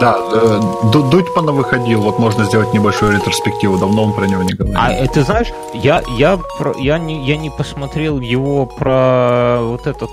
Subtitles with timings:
[0.00, 0.60] Да, э,
[0.92, 4.76] Дудь выходил, вот можно сделать небольшую ретроспективу, давно он про него не говорил.
[4.78, 9.86] А э, ты знаешь, я, я, про, я, не, я не посмотрел его про вот
[9.86, 10.10] этот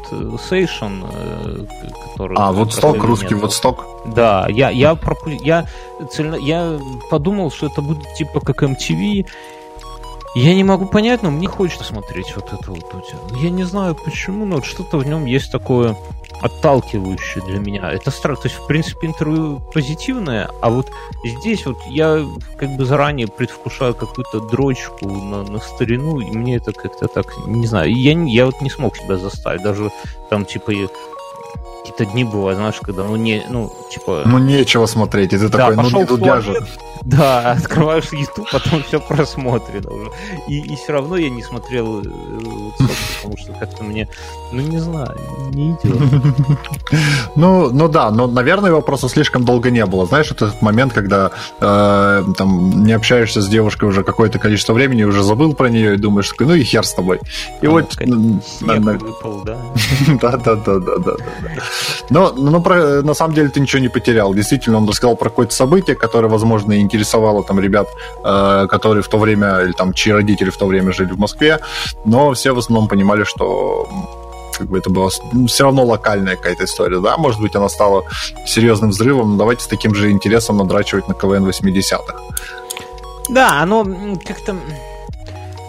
[0.49, 1.03] Сейшн,
[2.03, 2.37] который...
[2.37, 3.85] А, вот сток, русский вот сток.
[4.05, 5.29] Да, я, я, пропу...
[5.29, 5.65] я,
[6.11, 6.35] цельно...
[6.35, 6.79] я
[7.09, 9.25] подумал, что это будет типа как MTV,
[10.35, 13.13] я не могу понять, но мне хочется смотреть вот это вот.
[13.39, 15.95] Я не знаю почему, но вот что-то в нем есть такое
[16.41, 17.91] отталкивающее для меня.
[17.91, 18.41] Это странно.
[18.41, 20.91] То есть, в принципе, интервью позитивное, а вот
[21.23, 22.25] здесь вот я
[22.57, 27.67] как бы заранее предвкушаю какую-то дрочку на, на старину, и мне это как-то так, не
[27.67, 29.61] знаю, я, я вот не смог себя заставить.
[29.61, 29.91] Даже
[30.29, 30.71] там, типа,
[31.83, 34.23] какие-то дни бывают, знаешь, когда, ну, не, ну, типа...
[34.25, 36.65] Ну, нечего смотреть, и ты да, такой, ну, не туда же.
[37.01, 40.11] Да, открываешь YouTube, потом все просмотрено уже.
[40.47, 42.05] И, и все равно я не смотрел э,
[43.23, 44.07] потому что как-то мне,
[44.51, 45.17] ну не знаю,
[45.51, 46.01] не идет.
[47.35, 50.05] Ну, ну да, но, наверное, его просто слишком долго не было.
[50.05, 55.03] Знаешь, это этот момент, когда э, там не общаешься с девушкой уже какое-то количество времени,
[55.03, 57.19] уже забыл про нее и думаешь, ну и хер с тобой.
[57.61, 57.95] И а вот...
[58.99, 59.57] выпал, да?
[60.21, 61.13] Да, да, да, да, да.
[62.09, 64.33] Но, но про, на самом деле ты ничего не потерял.
[64.33, 67.87] Действительно, он рассказал про какое-то событие, которое, возможно, интересовало там ребят,
[68.23, 71.59] э, которые в то время, или там чьи родители в то время жили в Москве,
[72.05, 73.87] но все в основном понимали, что
[74.57, 78.03] как бы это была ну, все равно локальная какая-то история, да, может быть, она стала
[78.45, 82.15] серьезным взрывом, но давайте с таким же интересом надрачивать на КВН 80-х.
[83.29, 83.85] Да, оно
[84.25, 84.55] как-то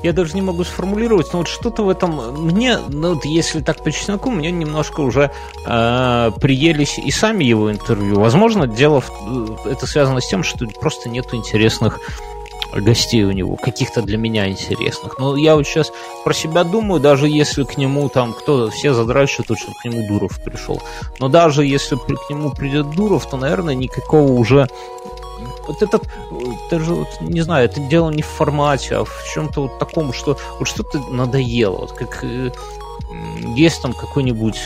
[0.05, 3.83] я даже не могу сформулировать, но вот что-то в этом мне, ну вот если так
[3.83, 5.31] по чесноку, мне немножко уже
[5.67, 8.21] э, приелись и сами его интервью.
[8.21, 12.01] Возможно, дело в, это связано с тем, что просто нету интересных
[12.81, 15.19] гостей у него, каких-то для меня интересных.
[15.19, 15.93] Но я вот сейчас
[16.25, 20.43] про себя думаю, даже если к нему там кто все задрачивают, что к нему Дуров
[20.43, 20.81] пришел.
[21.19, 24.69] Но даже если к нему придет Дуров, то, наверное, никакого уже
[25.67, 26.03] вот этот,
[26.71, 30.39] даже вот, не знаю, это дело не в формате, а в чем-то вот таком, что
[30.59, 31.79] вот что-то надоело.
[31.79, 32.51] Вот как э,
[33.57, 34.57] есть там какой-нибудь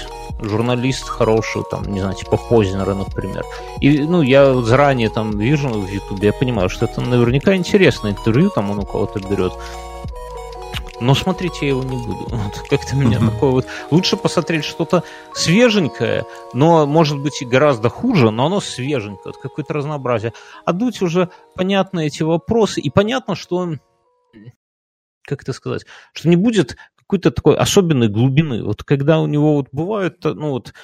[0.41, 3.45] журналист хороший, там, не знаю, типа Познера, например.
[3.81, 8.13] И, ну, я вот заранее там вижу в Ютубе, я понимаю, что это наверняка интересное
[8.13, 9.53] интервью, там он у кого-то берет.
[11.01, 12.29] Но смотреть я его не буду.
[12.31, 13.67] Вот как-то у меня такое вот...
[13.91, 16.25] Лучше посмотреть что-то свеженькое,
[16.55, 20.33] но, может быть, и гораздо хуже, но оно свеженькое, вот какое-то разнообразие.
[20.65, 23.75] А Дудь уже понятны эти вопросы, и понятно, что
[25.29, 25.85] как это сказать,
[26.15, 26.77] что не будет
[27.09, 28.63] какой-то такой особенной глубины.
[28.63, 30.75] Вот когда у него вот бывают, ну вот,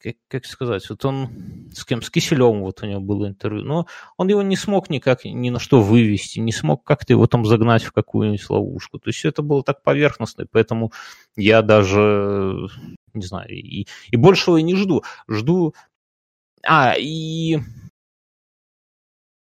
[0.00, 3.86] как, как сказать, вот он с кем, с Киселевым вот у него было интервью, но
[4.16, 7.84] он его не смог никак ни на что вывести, не смог как-то его там загнать
[7.84, 8.98] в какую-нибудь ловушку.
[8.98, 10.92] То есть это было так поверхностно, поэтому
[11.36, 12.66] я даже,
[13.14, 15.04] не знаю, и, и большего и не жду.
[15.28, 15.72] Жду...
[16.68, 17.60] А, и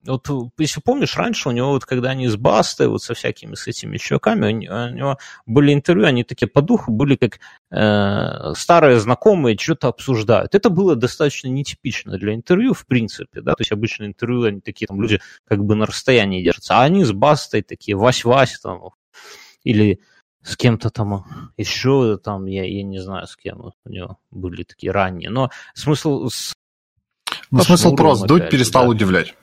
[0.05, 3.67] вот если помнишь, раньше у него, вот когда они с Бастой, вот со всякими с
[3.67, 7.39] этими чуваками, у него были интервью, они такие по духу были как
[7.71, 10.55] э, старые знакомые, что-то обсуждают.
[10.55, 14.87] Это было достаточно нетипично для интервью, в принципе, да, то есть обычно интервью, они такие
[14.87, 18.81] там люди как бы на расстоянии держатся, а они с Бастой такие, Вась-Вась там,
[19.63, 19.99] или
[20.41, 24.91] с кем-то там еще, там, я, я не знаю, с кем у него были такие
[24.91, 26.29] ранние, но смысл...
[27.49, 28.89] Ну, смысл прост, Дудь перестал да.
[28.89, 29.35] удивлять.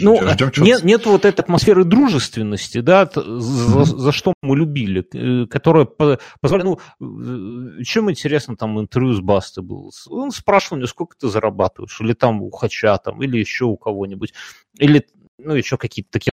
[0.00, 0.20] Ну,
[0.58, 6.78] нет, нет вот этой атмосферы дружественности, да, за, за что мы любили, э, которая позволяет,
[7.00, 9.92] ну, э, чем интересно там интервью с Бастой был?
[10.08, 14.32] Он спрашивал меня, сколько ты зарабатываешь, или там у Хача, там, или еще у кого-нибудь,
[14.78, 15.06] или,
[15.38, 16.32] ну, еще какие-то такие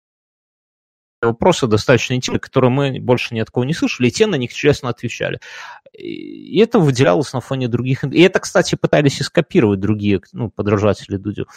[1.22, 4.54] вопросы достаточно интимные, которые мы больше ни от кого не слышали, и те на них
[4.54, 5.40] честно отвечали.
[5.94, 8.04] И это выделялось на фоне других...
[8.04, 11.48] И это, кстати, пытались и скопировать другие ну, подражатели Дудю.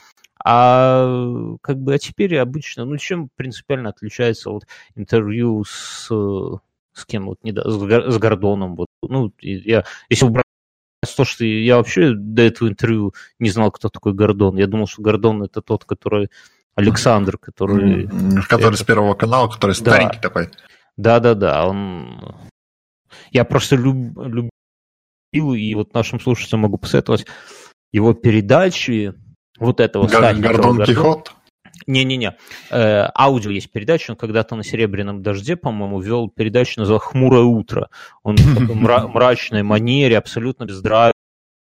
[0.43, 6.09] А как бы а теперь обычно, ну чем принципиально отличается вот интервью с
[6.93, 10.45] с кем вот не с Гордоном вот ну я если убрать
[11.17, 14.57] то, что я вообще до этого интервью не знал, кто такой Гордон.
[14.57, 16.31] Я думал, что Гордон это тот, который
[16.77, 18.09] Александр, который...
[18.49, 18.83] Который это...
[18.83, 20.23] с Первого канала, который старенький да.
[20.23, 20.51] такой.
[20.97, 22.37] Да-да-да, он...
[23.31, 24.17] Я просто люб...
[24.19, 27.27] любил, и вот нашим слушателям могу посоветовать
[27.93, 29.15] его передачи,
[29.59, 31.35] вот этого Гор- Гордон Кихот?
[31.87, 32.37] Не-не-не.
[32.71, 37.89] Э, аудио есть передача, он когда-то на «Серебряном дожде», по-моему, вел передачу, называл «Хмурое утро».
[38.23, 41.15] Он в такой мрачной манере, абсолютно без драйва,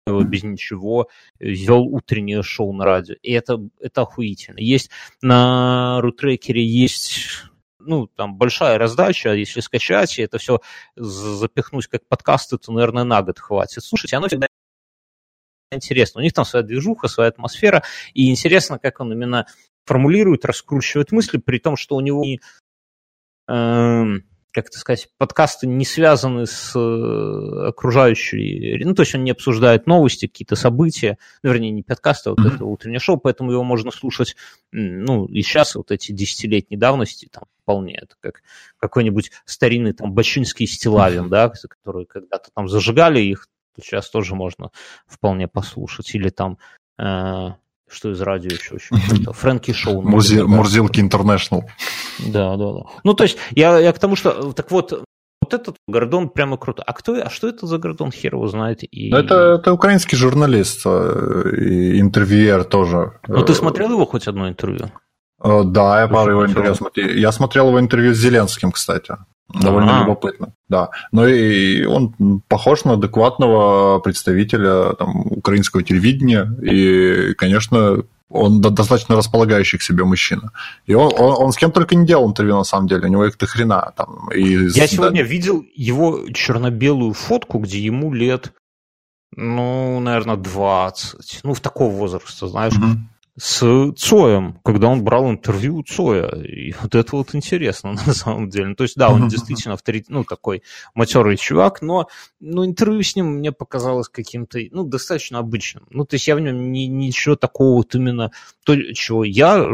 [0.08, 1.10] без ничего,
[1.40, 3.16] вел утреннее шоу на радио.
[3.22, 4.60] И это, это охуительно.
[4.60, 4.90] Есть
[5.22, 7.44] на рутрекере есть
[7.84, 10.60] ну, там большая раздача, если скачать, и это все
[10.96, 13.84] запихнуть как подкасты, то, наверное, на год хватит.
[13.84, 14.48] Слушайте, оно всегда
[15.72, 16.20] интересно.
[16.20, 17.84] У них там своя движуха, своя атмосфера,
[18.14, 19.48] и интересно, как он именно
[19.86, 22.40] формулирует, раскручивает мысли, при том, что у него не,
[23.48, 24.06] э,
[24.52, 29.88] как это сказать, подкасты не связаны с э, окружающей, ну, то есть он не обсуждает
[29.88, 33.92] новости, какие-то события, ну, вернее, не подкасты, а вот это утреннее шоу, поэтому его можно
[33.92, 34.36] слушать,
[34.72, 38.44] ну, и сейчас вот эти десятилетней давности, там, вполне, это как
[38.78, 43.48] какой-нибудь старинный, там, Бачинский Стилавин, да, которые когда-то там зажигали их,
[43.82, 44.72] сейчас тоже можно
[45.08, 46.58] вполне послушать, или там
[47.00, 47.52] э,
[47.92, 50.02] что из радио еще очень Фрэнки Шоу.
[50.02, 51.66] Мурзи, Мурзилки Интернешнл.
[52.28, 52.82] Да, да, да.
[53.04, 55.04] Ну, то есть, я, я к тому, что, так вот,
[55.42, 56.84] вот этот Гордон прямо круто.
[56.84, 58.84] А кто, а что это за Гордон, хер его знает?
[58.84, 59.10] И...
[59.12, 63.20] Ну, это, это украинский журналист, э, и интервьюер тоже.
[63.28, 64.92] Ну, ты смотрел его хоть одно интервью?
[65.44, 67.08] Э, да, я пару его интервью смотрел.
[67.08, 69.16] Я смотрел его интервью с Зеленским, кстати.
[69.54, 70.04] Довольно А-а-а.
[70.04, 70.90] любопытно, да.
[71.12, 79.78] Но и он похож на адекватного представителя там, украинского телевидения, и, конечно, он достаточно располагающий
[79.78, 80.52] к себе мужчина.
[80.86, 83.06] И он, он, он с кем только не делал интервью, на самом деле.
[83.06, 83.94] У него их до хрена.
[83.96, 88.54] Там, и, Я сегодня видел его черно-белую фотку, где ему лет,
[89.36, 91.42] ну, наверное, 20.
[91.44, 92.76] Ну, в такого возраста, знаешь.
[92.76, 96.28] Угу с Цоем, когда он брал интервью у Цоя.
[96.44, 98.70] И вот это вот интересно на самом деле.
[98.70, 100.64] Ну, то есть, да, он действительно авторит, ну, такой
[100.94, 102.08] матерый чувак, но
[102.40, 105.86] ну, интервью с ним мне показалось каким-то, ну, достаточно обычным.
[105.90, 108.32] Ну, то есть я в нем ни, ничего такого вот именно,
[108.66, 109.70] то, чего я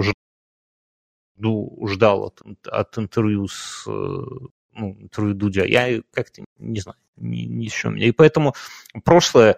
[1.37, 7.95] жду, ждал от, от интервью с ну, интервью Дудя, я как-то не знаю, ни, ничего.
[7.95, 8.53] И поэтому
[9.03, 9.57] прошлое,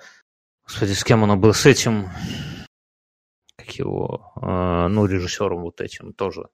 [0.65, 2.09] господи, с кем оно было, с этим
[3.59, 6.45] как его, э, ну, режиссером вот этим тоже,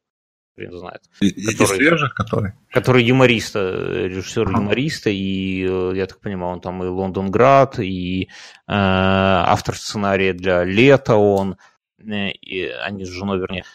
[0.56, 1.02] хрен знает.
[1.20, 2.54] И, который, свежих, который?
[2.72, 3.60] Который юмориста,
[4.08, 8.28] режиссер юмориста, и, э, я так понимаю, он там и Лондонград, и э,
[8.68, 11.58] автор сценария для Лета он,
[12.00, 13.66] э, и, они с женой, вернее.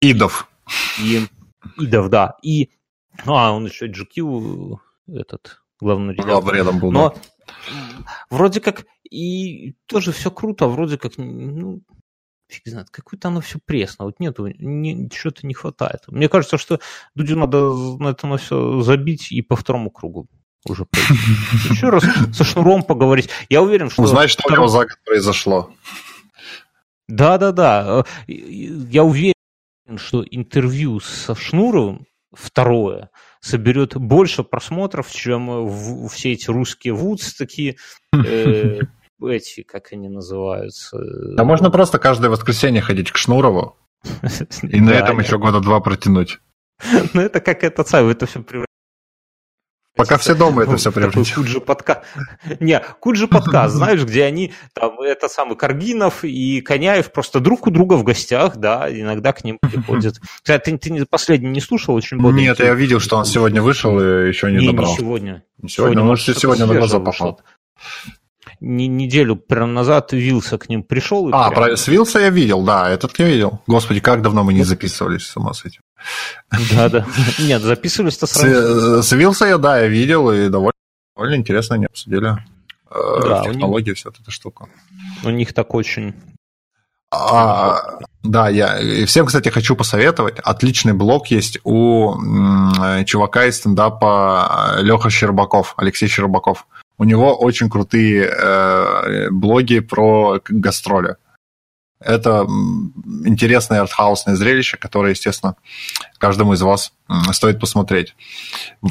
[0.00, 0.48] Идов.
[1.02, 1.26] И,
[1.78, 2.36] Идов, да.
[2.42, 2.70] И,
[3.24, 4.78] ну, а он еще GQ,
[5.08, 6.72] этот, главный редактор.
[6.74, 7.54] был, Но да.
[8.30, 11.82] вроде как и тоже все круто, а вроде как, ну,
[12.48, 16.02] фиг знает, какое-то оно все пресно, вот нету, не, что-то не хватает.
[16.08, 16.80] Мне кажется, что
[17.14, 20.28] Дудю надо на это на все забить и по второму кругу
[20.68, 20.86] уже.
[21.70, 23.30] Еще раз со Шнуром поговорить.
[23.48, 24.02] Я уверен, что...
[24.02, 25.72] Узнать, что у него за год произошло.
[27.08, 28.04] Да-да-да.
[28.26, 29.34] Я уверен,
[29.96, 33.10] что интервью со Шнуровым второе
[33.40, 37.76] соберет больше просмотров, чем в, все эти русские вудс такие,
[38.12, 38.80] э,
[39.22, 40.98] эти, как они называются.
[41.34, 43.76] Да можно просто каждое воскресенье ходить к Шнурову
[44.62, 46.38] и на этом еще года два протянуть.
[47.14, 48.44] Ну это как это самое, это все
[49.96, 51.34] Пока все дома это все превратится.
[51.34, 52.02] Куджи подкаст.
[52.60, 57.70] Не, Куджи подкаст, знаешь, где они, там, это самый Каргинов и Коняев просто друг у
[57.70, 60.20] друга в гостях, да, иногда к ним приходят.
[60.42, 62.44] Кстати, ты, ты последний не слушал очень боденький?
[62.44, 64.90] Нет, я видел, что он сегодня вышел и еще не, не добрал.
[64.90, 65.44] Не сегодня.
[65.62, 67.40] Не сегодня, может, сегодня на глаза пошел
[68.60, 71.28] неделю прям назад Вилса к ним пришел.
[71.32, 71.54] А, прям...
[71.54, 71.76] про...
[71.76, 73.60] с Вилса я видел, да, этот я видел.
[73.66, 75.82] Господи, как давно мы не записывались, с ума с этим.
[76.72, 77.06] Да, да.
[77.38, 79.02] Нет, записывались-то сразу.
[79.02, 80.72] С, с Вилса я, да, я видел, и довольно,
[81.16, 82.36] довольно интересно они обсудили
[82.90, 83.98] э, да, технологии, них...
[83.98, 84.68] вся эта штука.
[85.24, 86.14] У них так очень
[87.12, 90.38] а, да, я и всем, кстати, хочу посоветовать.
[90.40, 92.14] Отличный блог есть у
[93.04, 96.66] чувака из стендапа Леха Щербаков, Алексей Щербаков.
[96.98, 101.16] У него очень крутые э, блоги про гастроли.
[102.00, 102.46] Это
[103.24, 105.56] интересное артхаусное зрелище, которое, естественно,
[106.18, 106.92] каждому из вас
[107.32, 108.14] стоит посмотреть.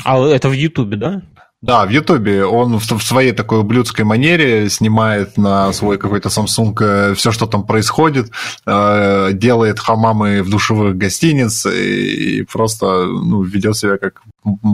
[0.04, 1.22] А это в Ютубе, да?
[1.66, 7.14] Да, в Ютубе он в, своей такой ублюдской манере снимает на свой какой-то Samsung э,
[7.16, 8.30] все, что там происходит,
[8.68, 14.22] э, делает хамамы в душевых гостиниц и просто ну, ведет себя как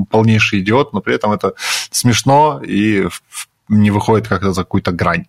[0.10, 1.54] полнейший идиот, но при этом это
[1.92, 3.08] смешно и
[3.70, 5.28] не выходит как-то за какую-то грань.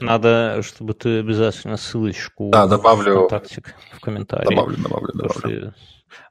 [0.00, 4.44] Надо, чтобы ты обязательно ссылочку да, добавлю, в комментарии.
[4.44, 5.74] Добавлю, добавлю, добавлю.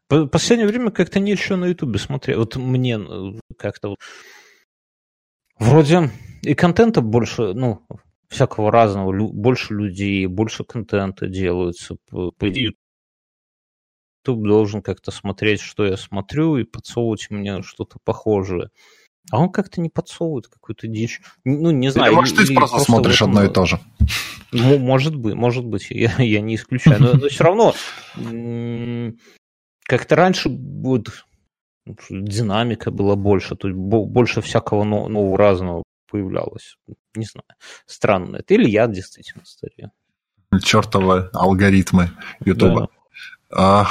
[0.07, 2.37] В последнее время как-то ничего на Ютубе смотреть.
[2.37, 3.95] Вот мне э, как-то
[5.59, 7.85] Вроде и контента больше, ну,
[8.27, 11.95] всякого разного, лю- больше людей, больше контента делаются.
[12.09, 12.75] По, по YouTube
[14.25, 18.69] должен как-то смотреть, что я смотрю, и подсовывать мне что-то похожее.
[19.31, 21.21] А он как-то не подсовывает какую-то дичь.
[21.43, 22.11] Ну, не знаю.
[22.11, 23.29] Или, может, ты просто, просто смотришь этом...
[23.29, 23.79] одно и то же.
[24.51, 27.01] Может быть, может быть, я, я не исключаю.
[27.01, 27.73] Но, но все равно
[29.87, 31.25] как-то раньше вот
[32.09, 36.77] динамика была больше, то есть больше всякого нового разного появлялось.
[37.15, 37.45] Не знаю.
[37.85, 38.53] Странно это.
[38.53, 39.91] Или я действительно старею.
[40.63, 42.11] Чертовы алгоритмы
[42.45, 42.89] Ютуба.
[43.49, 43.87] Да.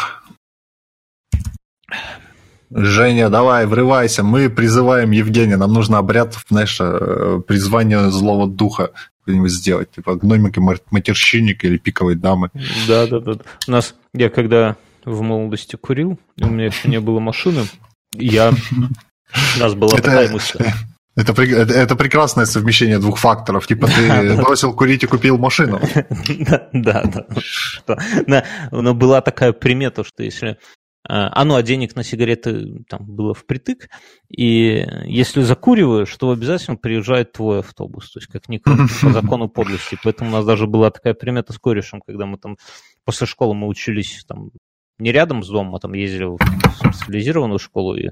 [2.71, 4.25] Женя, давай, врывайся.
[4.25, 5.57] Мы призываем Евгения.
[5.57, 8.91] Нам нужно обряд, знаешь, э, призвание злого духа
[9.27, 9.91] где-нибудь сделать.
[9.93, 10.61] Типа гномика
[10.91, 12.51] матерщинника или пиковой дамы.
[12.89, 13.35] Да, да, да.
[13.69, 17.65] У нас, я когда в молодости курил, у меня еще не было машины,
[18.13, 18.53] я...
[19.57, 20.65] У нас была такая мысль.
[21.17, 23.69] Это, это, это прекрасное совмещение двух факторов.
[23.69, 25.81] Типа ты бросил курить и купил машину.
[26.73, 27.05] Да,
[28.27, 28.45] да.
[28.73, 30.59] Но была такая примета, что если
[31.07, 33.91] а, а ну, а денег на сигареты там было впритык,
[34.35, 39.99] и если закуриваешь, то обязательно приезжает твой автобус, то есть как ни по закону подлости.
[40.03, 42.57] Поэтому у нас даже была такая примета с корешем, когда мы там
[43.05, 44.51] после школы мы учились там
[44.99, 46.39] не рядом с домом, а там ездили в
[46.93, 48.11] специализированную школу, и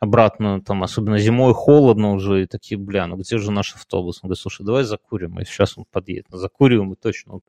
[0.00, 4.20] обратно, там, особенно зимой холодно уже, и такие, бля, ну где же наш автобус?
[4.22, 6.26] Он говорит, слушай, давай закурим, и сейчас он подъедет.
[6.30, 7.40] Закуриваем, и точно он,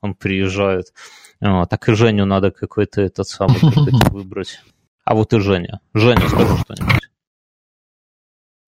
[0.00, 0.92] он приезжает.
[1.40, 3.58] А, так и Женю надо какой-то этот самый
[4.10, 4.60] выбрать.
[5.04, 5.80] А вот и Женя.
[5.94, 7.08] Женя, скажи что-нибудь.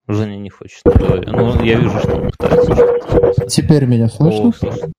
[0.07, 0.81] Женя не хочет.
[0.85, 3.47] Ну, я вижу, что он пытается.
[3.47, 4.49] Теперь меня слышно?
[4.49, 4.89] О,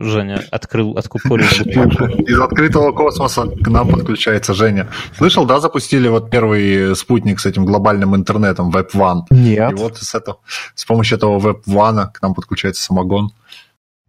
[0.00, 1.46] Женя открыл, откупорил.
[2.26, 4.88] Из открытого космоса к нам подключается Женя.
[5.16, 9.22] Слышал, да, запустили вот первый спутник с этим глобальным интернетом, Web One?
[9.30, 9.72] Нет.
[9.72, 10.38] И вот с, этого,
[10.74, 13.30] с помощью этого Web One к нам подключается самогон.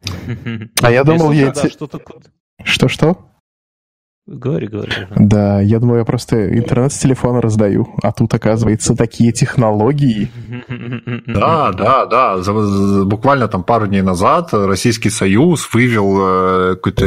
[0.81, 1.53] А я думал, я...
[2.63, 3.30] Что-что?
[4.27, 4.91] Говори, говори.
[5.15, 10.31] Да, я думаю, я просто интернет с телефона раздаю, а тут, оказывается, такие технологии.
[11.27, 12.37] Да, да, да.
[13.03, 17.05] Буквально там пару дней назад Российский Союз вывел э, какой-то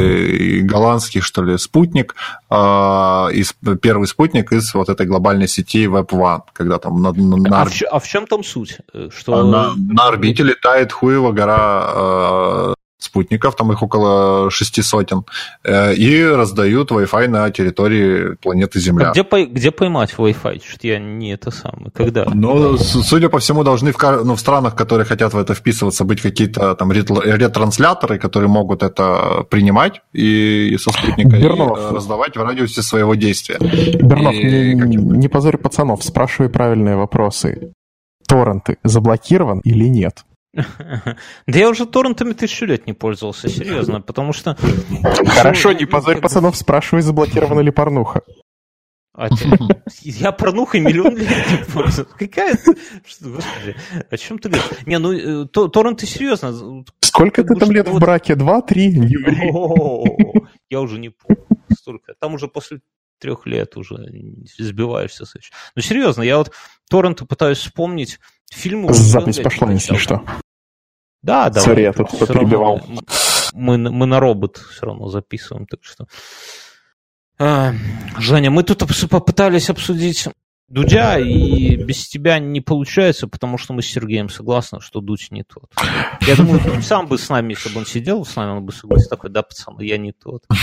[0.65, 2.15] голландский, что ли, спутник,
[2.49, 7.65] а, из, первый спутник из вот этой глобальной сети Web1, когда там на, на, а,
[7.65, 8.77] в, а в чем там суть?
[9.15, 9.43] Что...
[9.43, 12.74] На, на орбите летает Хуева гора э,
[13.05, 15.23] спутников, там их около шести сотен,
[15.63, 19.09] э, и раздают Wi-Fi на территории планеты Земля.
[19.09, 20.61] А где, по, где поймать Wi-Fi?
[20.67, 21.91] Что я не это самое.
[21.93, 22.25] Когда?
[22.33, 26.21] Ну, судя по всему, должны в, ну, в странах, которые хотят в это вписываться, быть
[26.21, 31.91] какие-то там ретрансляторы, которые могут это принимать и, и со спутника Бернов.
[31.91, 33.57] и раздавать в радиусе своего действия.
[33.59, 37.73] Бернов, и, не, не позорь пацанов, спрашивай правильные вопросы.
[38.27, 40.25] Торренты заблокирован или нет?
[41.47, 44.57] Да я уже торрентами тысячу лет не пользовался, серьезно, потому что...
[45.27, 48.21] Хорошо, не позорь пацанов, спрашивай, заблокирована ли порнуха.
[49.13, 49.29] А
[50.01, 52.09] я порнухой миллион лет не пользуюсь.
[52.17, 52.75] Какая ты...
[53.21, 53.75] Господи,
[54.09, 54.85] о чем ты говоришь?
[54.85, 56.83] Не, ну, э, торренты серьезно.
[56.99, 58.35] Сколько ты там лет в браке?
[58.35, 58.91] Два, три?
[60.69, 61.45] Я уже не помню.
[61.73, 62.13] Столько.
[62.19, 62.81] Там уже после
[63.19, 63.95] трех лет уже
[64.57, 65.23] сбиваешься.
[65.75, 66.51] Ну, серьезно, я вот
[66.89, 68.19] торренты пытаюсь вспомнить
[68.51, 68.93] фильмы...
[68.93, 70.25] Запись пошла, если что.
[71.25, 71.59] Да, да.
[71.59, 72.81] Сори, я тут перебивал.
[73.53, 76.05] Мы, мы на робот все равно записываем, так что...
[77.39, 77.73] А,
[78.19, 80.27] Женя, мы тут попытались обсудить
[80.67, 85.43] Дудя, и без тебя не получается, потому что мы с Сергеем согласны, что Дудь не
[85.43, 85.71] тот.
[86.21, 88.71] Я думаю, Дудь сам бы с нами, если бы он сидел с нами, он бы
[88.71, 90.43] согласился такой, да, пацаны, я не тот.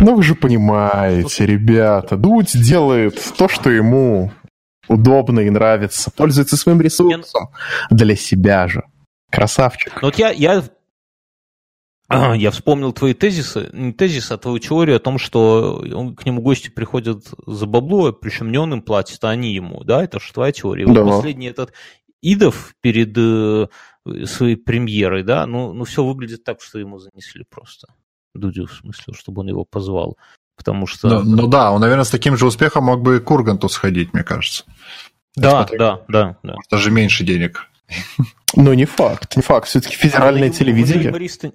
[0.00, 4.32] Ну, вы же понимаете, ребята, Дудь делает то, что ему
[4.88, 7.48] удобно и нравится, пользуется своим ресурсом
[7.90, 8.82] для себя же.
[9.30, 9.94] Красавчик.
[10.00, 10.64] Ну вот я, я,
[12.34, 16.40] я вспомнил твои тезисы, не тезисы, а твою теорию о том, что он, к нему
[16.40, 20.02] гости приходят за бабло, причем не он им платит, а они ему, да?
[20.02, 20.86] Это же твоя теория.
[20.86, 21.02] Да.
[21.02, 21.72] Вот последний этот
[22.20, 23.68] Идов перед э,
[24.24, 27.86] своей премьерой, да, ну, ну все выглядит так, что ему занесли просто.
[28.34, 30.18] Дудю, в смысле, чтобы он его позвал.
[30.56, 31.22] Потому что...
[31.22, 34.24] Ну, ну да, он, наверное, с таким же успехом мог бы к Урганту сходить, мне
[34.24, 34.64] кажется.
[35.36, 36.56] Да, да, да, да.
[36.68, 37.68] Даже меньше денег.
[38.54, 39.68] Ну, не факт, не факт.
[39.68, 41.04] Все-таки федеральное а телевидение.
[41.04, 41.52] На юмориста,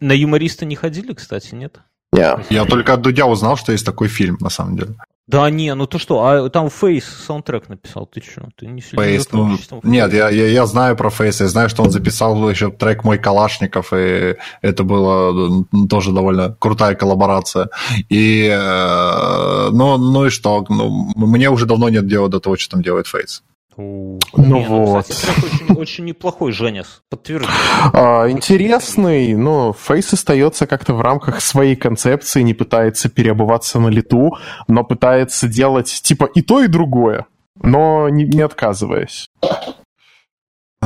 [0.00, 1.78] на юмориста не ходили, кстати, нет?
[2.14, 2.44] Yeah.
[2.50, 4.94] Я только от Дудя узнал, что есть такой фильм, на самом деле.
[5.26, 8.46] Да не, ну ты что, а там Фейс саундтрек написал, ты что?
[8.58, 11.90] Ты не Фейс, ну, нет, я, я, я знаю про Фейс, я знаю, что он
[11.90, 17.70] записал еще трек «Мой Калашников», и это была тоже довольно крутая коллаборация.
[18.10, 22.72] И, э, ну, ну и что, ну, мне уже давно нет дела до того, что
[22.72, 23.42] там делает Фейс.
[23.76, 24.94] Ну не, вот.
[24.96, 27.48] Ну, кстати, очень, очень неплохой, Женис, подтверди.
[27.92, 34.36] А, интересный, но Фейс остается как-то в рамках своей концепции, не пытается переобуваться на лету,
[34.68, 37.26] но пытается делать типа и то, и другое,
[37.62, 39.28] но не, не отказываясь.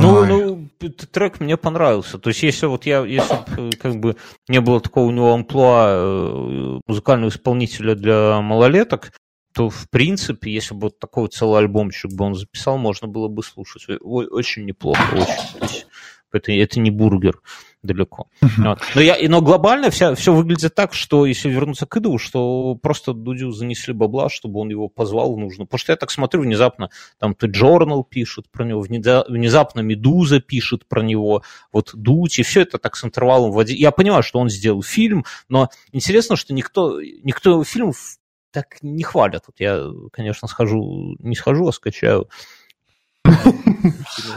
[0.01, 0.69] Ну, ну,
[1.11, 2.17] трек мне понравился.
[2.17, 4.15] То есть, если вот я, если э, как бы
[4.47, 9.11] не было такого у него амплуа э, музыкального исполнителя для малолеток,
[9.53, 13.43] то, в принципе, если бы вот такой целый альбомчик бы он записал, можно было бы
[13.43, 13.85] слушать.
[14.01, 15.85] Очень неплохо, очень.
[16.31, 17.41] Это, это не бургер
[17.81, 18.27] далеко.
[18.41, 18.79] Вот.
[18.95, 23.13] Но, я, но глобально вся, все выглядит так, что если вернуться к Иду, что просто
[23.13, 25.65] Дудю занесли бабла, чтобы он его позвал в нужно.
[25.65, 26.89] Потому что я так смотрю, внезапно
[27.19, 32.61] там то Journal пишет про него, внезапно Медуза пишет про него, вот Дуть, и все
[32.61, 33.77] это так с интервалом в один...
[33.77, 37.93] Я понимаю, что он сделал фильм, но интересно, что никто, никто фильм
[38.51, 39.43] так не хвалят.
[39.47, 42.29] Вот я, конечно, схожу, не схожу, а скачаю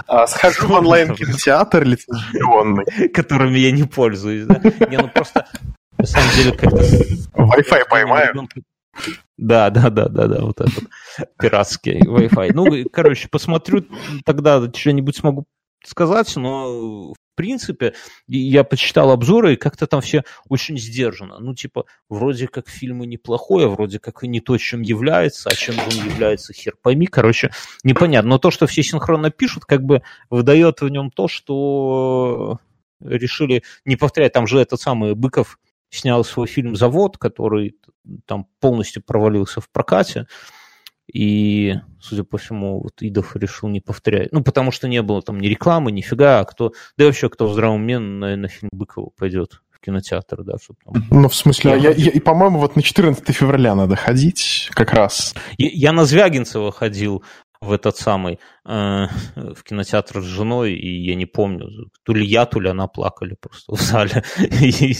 [0.06, 3.08] а, схожу в онлайн-кинотеатр лицензионный.
[3.08, 4.60] Которыми я не пользуюсь, да?
[4.88, 5.46] Не, ну просто,
[5.98, 6.82] на самом деле, как-то...
[7.34, 8.48] Wi-Fi поймаю.
[9.38, 10.84] Да, да, да, да, да, вот этот
[11.38, 12.50] пиратский Wi-Fi.
[12.52, 13.86] Ну, короче, посмотрю,
[14.24, 15.46] тогда что-нибудь смогу
[15.84, 17.94] сказать, но в принципе
[18.26, 21.38] я почитал обзоры, и как-то там все очень сдержанно.
[21.38, 25.48] Ну, типа, вроде как фильм и неплохой, а вроде как и не то, чем является,
[25.48, 27.06] а чем он является, хер пойми.
[27.06, 27.50] Короче,
[27.84, 28.30] непонятно.
[28.30, 32.58] Но то, что все синхронно пишут, как бы выдает в нем то, что
[33.00, 34.32] решили не повторять.
[34.34, 35.58] Там же этот самый Быков
[35.88, 37.76] снял свой фильм «Завод», который
[38.26, 40.26] там полностью провалился в прокате.
[41.12, 44.32] И, судя по всему, вот Идов решил не повторять.
[44.32, 46.72] Ну, потому что не было там ни рекламы, нифига, а кто...
[46.96, 50.54] Да и вообще, кто в здравом уме на, на фильм Быкова пойдет в кинотеатр, да,
[50.62, 51.04] чтобы там...
[51.10, 55.34] Ну, в смысле, я, я, и, по-моему, вот на 14 февраля надо ходить как раз.
[55.58, 57.24] Я, я на Звягинцева ходил
[57.62, 61.68] в этот самый, э, в кинотеатр с женой, и я не помню,
[62.02, 64.22] то ли я, то ли она плакали просто в зале.
[64.38, 64.94] И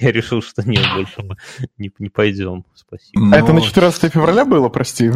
[0.00, 1.36] я решил, что нет, больше мы
[1.78, 2.64] не, не пойдем.
[2.74, 3.20] Спасибо.
[3.20, 3.36] Но...
[3.36, 5.10] А это на 14 февраля было, прости?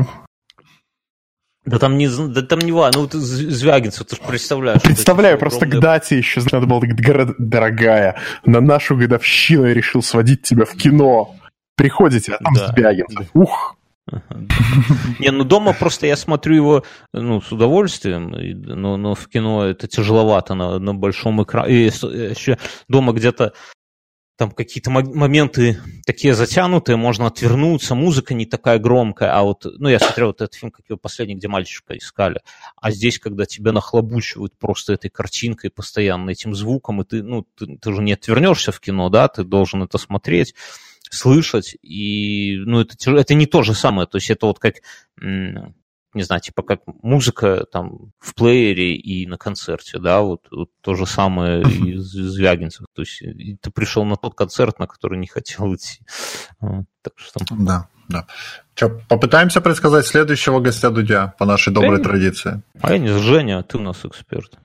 [1.67, 4.83] Да там не, да там не важно, ну ты Звягинцев, ты же представляешь.
[4.83, 6.83] Представляю, просто к дате еще надо было,
[7.39, 11.35] дорогая, на нашу годовщину я решил сводить тебя в кино.
[11.75, 12.69] Приходите, а там да.
[12.69, 13.29] Звягинцев.
[13.33, 13.77] Ух!
[15.19, 19.89] Не, ну дома просто я смотрю его ну, с удовольствием, но, но в кино это
[19.89, 21.75] тяжеловато на, на большом экране.
[21.75, 23.55] И еще дома где-то
[24.37, 30.01] там какие-то моменты такие затянутые, можно отвернуться, музыка не такая громкая, а вот, ну, я
[30.01, 32.41] смотрел вот этот фильм, как его последний, где мальчика искали,
[32.77, 37.79] а здесь, когда тебя нахлобучивают просто этой картинкой постоянно, этим звуком, и ты, ну, ты,
[37.79, 40.55] ты же не отвернешься в кино, да, ты должен это смотреть,
[41.15, 44.77] слышать, и, ну, это, это не то же самое, то есть это вот как,
[46.15, 50.95] не знаю, типа как музыка там в плеере и на концерте, да, вот, вот то
[50.95, 52.87] же самое из, Звягинцев.
[52.95, 53.23] То есть
[53.61, 56.01] ты пришел на тот концерт, на который не хотел идти.
[56.61, 57.41] Так что...
[57.51, 58.27] Да, да.
[58.75, 62.05] Что, попытаемся предсказать следующего гостя Дудя по нашей доброй Женя?
[62.05, 62.63] традиции.
[62.81, 64.59] А я не Женя, а ты у нас эксперт.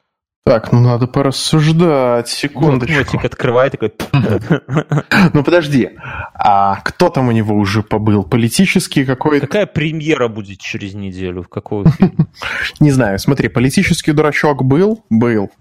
[0.46, 2.96] Так, ну надо порассуждать, секундочку.
[2.96, 3.94] Блокнотик открывай, такой...
[5.34, 5.92] Ну подожди,
[6.34, 8.24] а кто там у него уже побыл?
[8.24, 9.46] Политический какой-то?
[9.46, 11.44] Какая премьера будет через неделю?
[11.44, 12.28] В какого фильма?
[12.80, 15.04] Не знаю, смотри, политический дурачок был?
[15.10, 15.52] Был.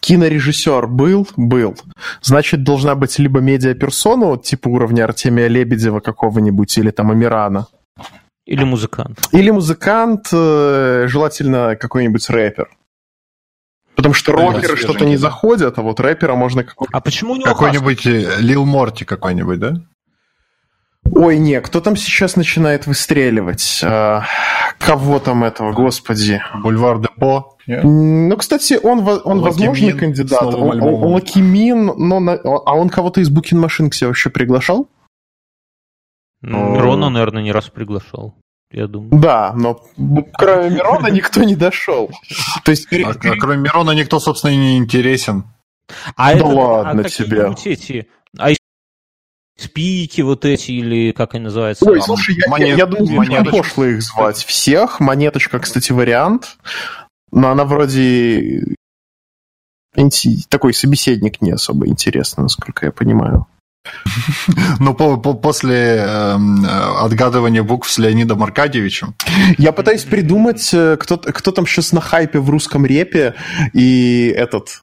[0.00, 1.28] Кинорежиссер был?
[1.36, 1.76] Был.
[2.22, 7.66] Значит, должна быть либо медиаперсона, вот типа уровня Артемия Лебедева какого-нибудь, или там Амирана.
[8.46, 9.28] Или музыкант.
[9.32, 12.68] Или музыкант, э, желательно какой-нибудь рэпер.
[14.00, 16.64] Потому что рокеры что-то не заходят, а вот рэпера можно...
[16.90, 19.74] А почему у него Какой-нибудь э, Лил Морти какой-нибудь, да?
[21.04, 23.82] Ой, не, кто там сейчас начинает выстреливать?
[23.84, 24.24] А,
[24.78, 26.40] кого там этого, господи?
[26.62, 27.58] Бульвар Депо?
[27.68, 27.82] Yeah.
[27.82, 30.42] Ну, кстати, он, он возможный кандидат.
[30.42, 34.88] Он, он, Лакимин, но на, а он кого-то из Booking Machine к себе вообще приглашал?
[36.40, 38.34] Ну, Рона, наверное, не раз приглашал
[38.70, 39.20] я думаю.
[39.20, 39.82] Да, но
[40.34, 42.10] кроме Мирона никто не дошел.
[42.64, 45.44] То есть, а, а кроме Мирона никто, собственно, и не интересен.
[46.16, 47.52] А да это, ладно а тебе.
[47.64, 48.50] Эти, а
[49.56, 51.88] спики вот эти, или как они называются?
[51.88, 52.68] Ой, слушай, я, Монет...
[52.68, 55.00] я, я думаю, не пошло их звать всех.
[55.00, 56.56] Монеточка, кстати, вариант.
[57.32, 58.76] Но она вроде
[60.48, 63.46] такой собеседник не особо интересный, насколько я понимаю.
[64.78, 66.36] Ну, по, по, после э,
[66.98, 69.14] отгадывания букв с Леонидом Аркадьевичем.
[69.58, 73.34] Я пытаюсь придумать, э, кто, кто там сейчас на хайпе в русском репе,
[73.72, 74.82] и этот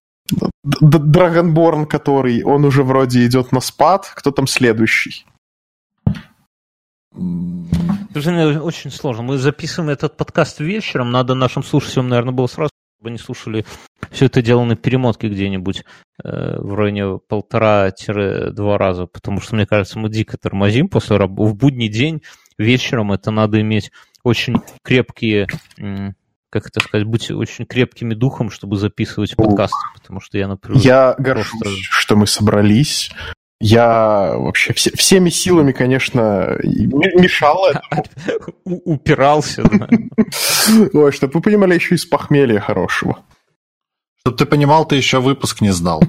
[0.63, 5.25] Драгонборн, который, он уже вроде идет на спад, кто там следующий?
[8.13, 9.23] Женя, очень сложно.
[9.23, 12.71] Мы записываем этот подкаст вечером, надо нашим слушателям, наверное, было сразу
[13.07, 13.65] чтобы они слушали
[14.11, 15.83] все это дело на перемотке где-нибудь
[16.23, 21.51] э, в районе полтора-два раза, потому что, мне кажется, мы дико тормозим после работы.
[21.51, 22.21] В будний день
[22.57, 23.91] вечером это надо иметь
[24.23, 25.47] очень крепкие,
[26.49, 30.81] как это сказать, быть очень крепкими духом, чтобы записывать подкаст, потому что я, например...
[30.81, 31.79] Я горжусь, просто...
[31.81, 33.11] что мы собрались,
[33.59, 37.65] Я вообще все, всеми силами, конечно, мешал
[38.63, 39.63] Упирался.
[40.93, 43.23] Ой, чтобы вы понимали, еще из похмелья хорошего.
[44.27, 46.03] Чтобы ты понимал, ты еще выпуск не знал.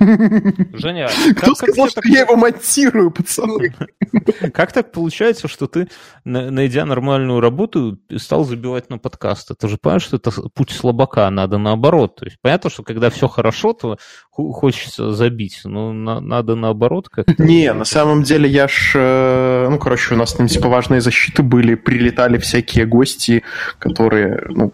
[0.73, 3.73] Женя, Кто сказал, что я его монтирую, пацаны?
[4.53, 5.89] Как так получается, что ты,
[6.25, 9.55] найдя нормальную работу, стал забивать на подкасты?
[9.55, 12.17] Ты же понимаешь, что это путь слабака, надо наоборот.
[12.17, 13.99] То есть понятно, что когда все хорошо, то
[14.33, 17.41] хочется забить, но надо наоборот как-то...
[17.41, 18.95] Не, на самом деле я ж...
[18.97, 23.45] Э, ну, короче, у нас там типа важные защиты были, прилетали всякие гости,
[23.79, 24.73] которые, ну,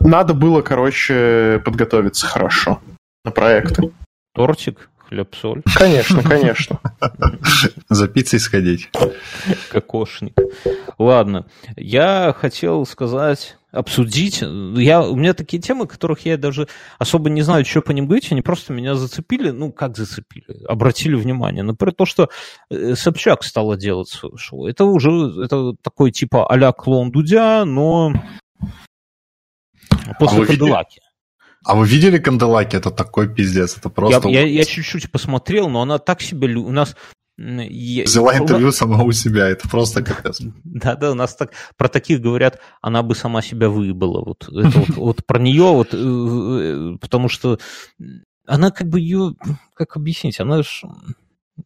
[0.00, 2.80] надо было, короче, подготовиться хорошо
[3.24, 3.92] на проекты.
[4.34, 5.62] Тортик, хлеб-соль.
[5.74, 6.80] Конечно, конечно.
[7.88, 8.90] За пиццей сходить.
[9.70, 10.34] Кокошник.
[10.98, 11.46] Ладно,
[11.76, 14.42] я хотел сказать, обсудить.
[14.42, 16.68] Я, у меня такие темы, которых я даже
[16.98, 19.50] особо не знаю, что по ним говорить, они просто меня зацепили.
[19.50, 20.64] Ну, как зацепили?
[20.66, 21.62] Обратили внимание.
[21.62, 22.30] Например, то, что
[22.70, 24.66] э, Собчак стала делать шоу.
[24.66, 25.10] Это уже
[25.44, 28.12] это такой типа а-ля клон Дудя, но
[30.18, 31.00] После а Канделаки.
[31.64, 32.76] А вы видели Канделаки?
[32.76, 34.28] Это такой пиздец, это просто...
[34.28, 36.54] Я, я, я чуть-чуть посмотрел, но она так себе...
[36.56, 36.96] У нас...
[37.36, 40.40] Взяла интервью сама у себя, это просто капец.
[40.64, 44.24] Да-да, у нас так про таких говорят, она бы сама себя выебала.
[44.24, 47.58] Вот, это вот, вот про нее, вот, э, э, потому что
[48.46, 49.34] она как бы ее,
[49.74, 50.88] как объяснить, она же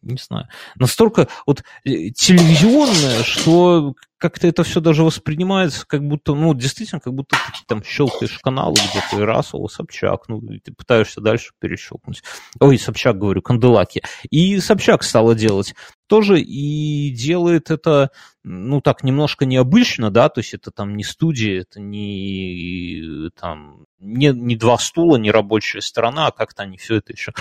[0.01, 6.53] не знаю, настолько вот э, телевизионная, что как-то это все даже воспринимается, как будто, ну,
[6.53, 10.71] действительно, как будто ты там щелкаешь каналы где-то, и раз, о, Собчак, ну, и ты
[10.71, 12.21] пытаешься дальше перещелкнуть.
[12.59, 14.03] Ой, Собчак, говорю, Канделаки.
[14.29, 15.73] И Собчак стала делать
[16.11, 18.11] тоже, и делает это,
[18.43, 24.27] ну, так, немножко необычно, да, то есть это там не студия, это не там не,
[24.33, 27.31] не два стула, не рабочая сторона, а как-то они все это еще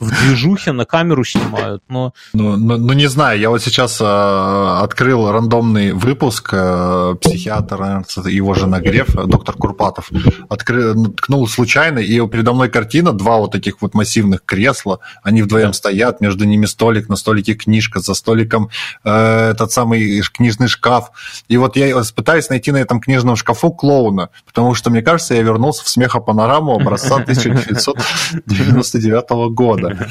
[0.00, 2.14] в движухе на камеру снимают, но...
[2.32, 8.54] Ну, ну, ну не знаю, я вот сейчас э, открыл рандомный выпуск э, психиатра, его
[8.54, 10.10] же нагрев, доктор Курпатов,
[10.48, 15.74] открыл, ткнул случайно, и передо мной картина, два вот таких вот массивных кресла, они вдвоем
[15.74, 18.70] стоят, между ними столик, на столике книжка, за столиком
[19.04, 21.10] э, этот самый книжный шкаф.
[21.48, 25.42] И вот я пытаюсь найти на этом книжном шкафу клоуна, потому что, мне кажется, я
[25.42, 30.08] вернулся в смехопанораму образца 1999 года.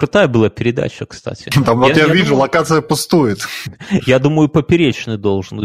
[0.00, 1.50] Крутая была передача, кстати.
[1.66, 3.46] Там вот я, я вижу, думаю, локация пустует.
[4.06, 5.60] Я думаю, Поперечный должен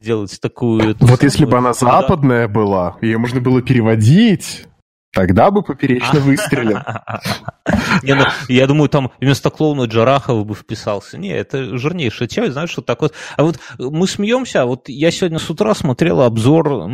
[0.00, 0.96] сделать такую...
[0.98, 4.66] Вот если бы она западная была, ее можно было переводить,
[5.12, 6.78] Тогда бы поперечно выстрелил.
[8.02, 11.18] Не, ну, я думаю, там вместо клоуна Джарахова бы вписался.
[11.18, 13.12] Не, это жирнейшая тема, знаешь, что так вот.
[13.36, 16.88] А вот мы смеемся, а вот я сегодня с утра смотрел обзор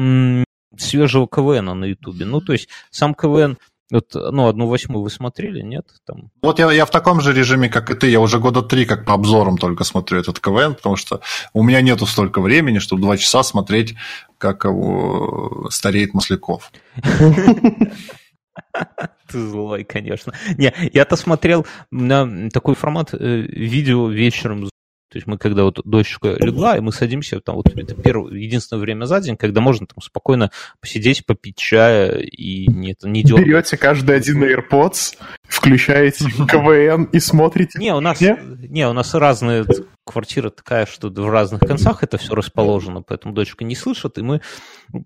[0.79, 2.25] свежего КВН на Ютубе.
[2.25, 3.59] Ну, то есть сам КВН
[3.91, 5.87] вот, ну, одну восьмую вы смотрели, нет?
[6.07, 6.31] Там...
[6.43, 8.09] Вот я, я в таком же режиме, как и ты.
[8.11, 11.21] Я уже года три как по обзорам только смотрю этот КВН, потому что
[11.53, 13.95] у меня нету столько времени, чтобы два часа смотреть,
[14.39, 16.73] как его стареет Масляков.
[19.29, 20.33] Ты злой, конечно.
[20.57, 24.69] Не, я-то смотрел на такой формат э, видео вечером
[25.09, 28.81] то есть мы когда вот дочка легла, и мы садимся, там вот это первое, единственное
[28.81, 33.47] время за день, когда можно там спокойно посидеть, попить чая и не, не дергать.
[33.47, 37.79] Берете каждый один AirPods, включаете КВН и смотрите.
[37.79, 39.65] Не, у нас, не, у нас разные
[40.05, 44.41] квартира такая, что в разных концах это все расположено, поэтому дочка не слышит, и мы,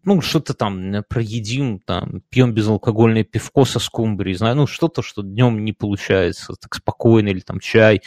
[0.04, 5.64] ну, что-то там проедим, там, пьем безалкогольное пивко со скумбрией, знаю, ну, что-то, что днем
[5.64, 8.02] не получается, так спокойно, или там чай,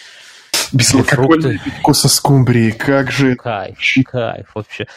[0.73, 3.35] Безалкогольное пивко со скумбрией, как же...
[3.35, 4.87] Кайф, кайф вообще.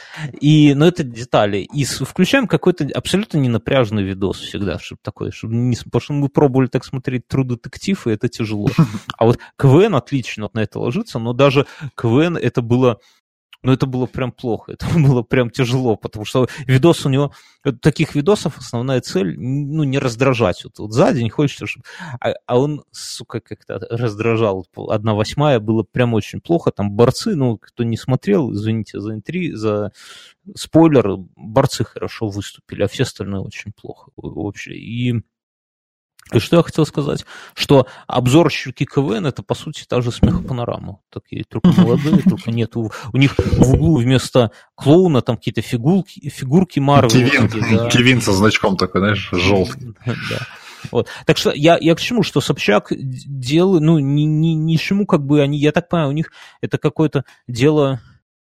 [0.40, 1.58] И, ну, это детали.
[1.58, 5.76] И включаем какой-то абсолютно ненапряжный видос всегда, чтобы такой, чтобы не...
[5.76, 8.68] Потому что мы пробовали так смотреть True Detective, и это тяжело.
[9.18, 12.98] А вот КВН отлично вот на это ложится, но даже КВН это было
[13.66, 17.32] но это было прям плохо, это было прям тяжело, потому что видос у него,
[17.82, 20.62] таких видосов основная цель, ну, не раздражать.
[20.62, 21.84] Вот, вот за день хочется, чтобы...
[22.20, 24.64] А, а он, сука, как-то раздражал.
[24.88, 26.70] Одна восьмая было прям очень плохо.
[26.70, 29.90] Там борцы, ну, кто не смотрел, извините за интри, за
[30.54, 34.74] спойлер, борцы хорошо выступили, а все остальные очень плохо вообще.
[34.74, 35.22] И
[36.32, 37.24] и что я хотел сказать?
[37.54, 40.98] Что обзорщики КВН это, по сути, та же смехопанорама.
[41.10, 42.76] Такие только молодые, только нет.
[42.76, 47.10] У, у них в углу вместо клоуна там какие-то фигурки, фигурки Марвел.
[47.10, 47.88] Кевин, да.
[47.90, 49.94] Кевин со значком такой, знаешь, желтый.
[50.04, 50.38] Да.
[50.92, 51.08] Вот.
[51.24, 55.24] Так что я, я к чему, что Собчак делает, ну, ни, ни, ни чему, как
[55.24, 58.00] бы они, я так понимаю, у них это какое-то дело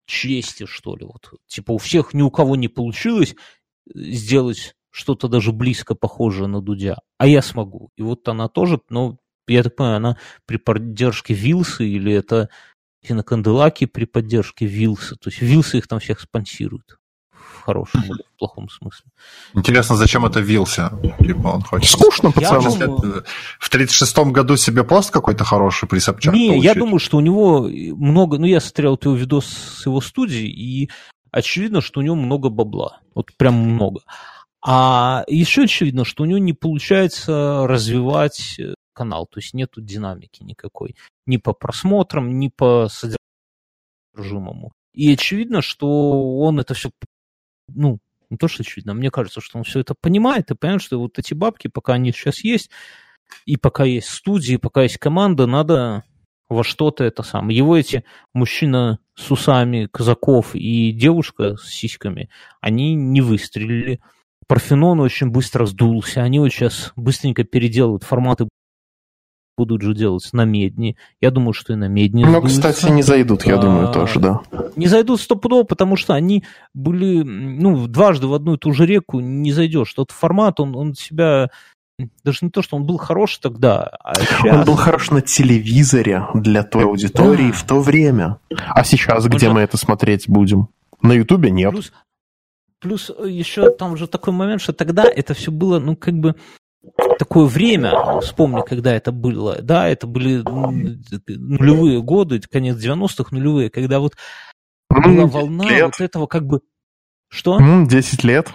[0.06, 1.06] чести, что ли.
[1.06, 1.32] Вот.
[1.48, 3.36] Типа у всех ни у кого не получилось
[3.94, 7.90] сделать что-то даже близко похожее на Дудя, а я смогу.
[7.96, 12.50] И вот она тоже, ну, я так понимаю, она при поддержке Вилса или это
[13.06, 15.16] Киноканделаки при поддержке Вилса.
[15.16, 16.98] То есть Вилсы их там всех спонсируют.
[17.32, 19.06] В хорошем или в плохом смысле.
[19.54, 20.92] Интересно, зачем это Вилса?
[21.20, 21.90] Типа он хочет...
[21.90, 22.88] Скучно, пацаны.
[22.88, 23.26] Думаю...
[23.60, 26.66] В 36-м году себе пост какой-то хороший при Собчак Не, получить.
[26.66, 28.38] я думаю, что у него много...
[28.38, 30.90] Ну, я смотрел его видос с его студии, и
[31.32, 33.00] очевидно, что у него много бабла.
[33.16, 34.02] Вот прям много.
[34.62, 40.44] А еще очевидно, что у него не получается развивать э, канал, то есть нету динамики
[40.44, 40.96] никакой.
[41.26, 44.74] Ни по просмотрам, ни по содержимому.
[44.94, 46.90] И очевидно, что он это все,
[47.70, 51.00] ну, не то, что очевидно, мне кажется, что он все это понимает и понимает, что
[51.00, 52.70] вот эти бабки, пока они сейчас есть,
[53.46, 56.04] и пока есть студии, пока есть команда, надо
[56.50, 57.58] во что-то это самое.
[57.58, 64.02] Его эти мужчина с усами казаков и девушка с сиськами, они не выстрелили.
[64.50, 66.24] Парфенон очень быстро сдулся.
[66.24, 68.50] Они вот сейчас быстренько переделывают форматы
[69.60, 70.96] будут же делать на медне.
[71.20, 72.26] Я думаю, что и на медне.
[72.26, 74.40] Ну, кстати, не зайдут, я а, думаю, тоже, да.
[74.78, 79.20] Не зайдут стопудово, потому что они были, ну, дважды в одну и ту же реку
[79.20, 79.94] не зайдешь.
[79.94, 81.50] Тот формат, он, он себя
[82.24, 84.60] даже не то, что он был хорош тогда, а сейчас...
[84.60, 87.54] Он был хорош на телевизоре для той аудитории да.
[87.54, 88.38] в то время.
[88.70, 89.54] А сейчас он где же...
[89.54, 90.70] мы это смотреть будем?
[91.02, 91.72] На Ютубе нет.
[91.72, 91.92] Плюс,
[92.80, 96.36] плюс еще там же такой момент, что тогда это все было, ну, как бы
[97.18, 100.42] такое время, вспомни, когда это было, да, это были
[101.28, 104.16] нулевые годы, конец 90-х, нулевые, когда вот
[104.90, 105.86] была волна лет.
[105.86, 106.62] вот этого как бы...
[107.30, 107.60] Что?
[107.60, 108.52] 10 лет.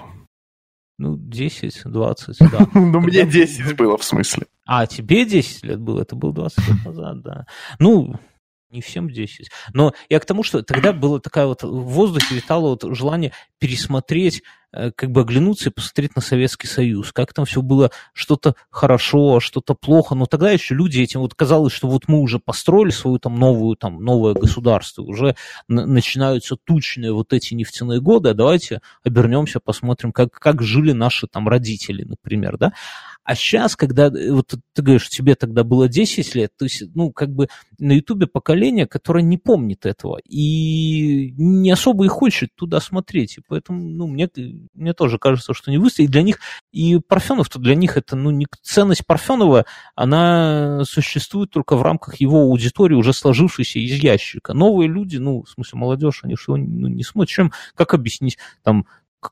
[0.99, 2.69] Ну, 10, 20, да.
[2.75, 4.47] Ну, мне 10 было, в смысле.
[4.65, 6.03] А, тебе 10 лет было?
[6.03, 7.47] Это было 20 лет назад, да.
[7.79, 8.15] Ну,
[8.71, 9.51] не всем 10.
[9.73, 14.43] Но я к тому, что тогда было такая вот в воздухе витало вот желание пересмотреть
[14.97, 19.75] как бы оглянуться и посмотреть на Советский Союз, как там все было что-то хорошо, что-то
[19.75, 23.39] плохо, но тогда еще люди этим вот казалось, что вот мы уже построили свою там
[23.39, 25.37] новую, там новое государство, уже
[25.69, 31.49] начинаются тучные вот эти нефтяные годы, а давайте обернемся, посмотрим, как, как жили наши там
[31.49, 32.73] родители, например, да,
[33.25, 37.11] а сейчас, когда, э, вот ты говоришь, тебе тогда было 10 лет, то есть, ну,
[37.11, 42.81] как бы на Ютубе поколение, которое не помнит этого и не особо и хочет туда
[42.81, 43.39] смотреть.
[43.39, 44.29] И поэтому, ну, мне,
[44.73, 46.11] мне тоже кажется, что не выстрелит.
[46.11, 46.39] Для них,
[46.73, 52.41] и Парфенов-то для них это, ну, не, ценность Парфенова, она существует только в рамках его
[52.41, 54.55] аудитории, уже сложившейся из ящика.
[54.55, 57.31] Новые люди, ну, в смысле, молодежь, они что, ну, не смотрят.
[57.31, 58.87] Чем, как объяснить, там,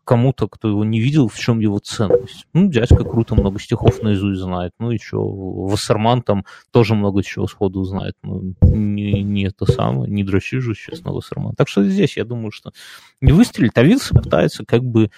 [0.05, 2.47] кому-то, кто его не видел, в чем его ценность.
[2.53, 4.73] Ну, дядька круто много стихов наизусть знает.
[4.79, 8.15] Ну, еще Вассерман там тоже много чего сходу знает.
[8.23, 11.55] Ну, не, не это самое, не дрочи же, честно, Вассерман.
[11.55, 12.73] Так что здесь, я думаю, что
[13.21, 15.11] не выстрелит, а Вилса пытается как бы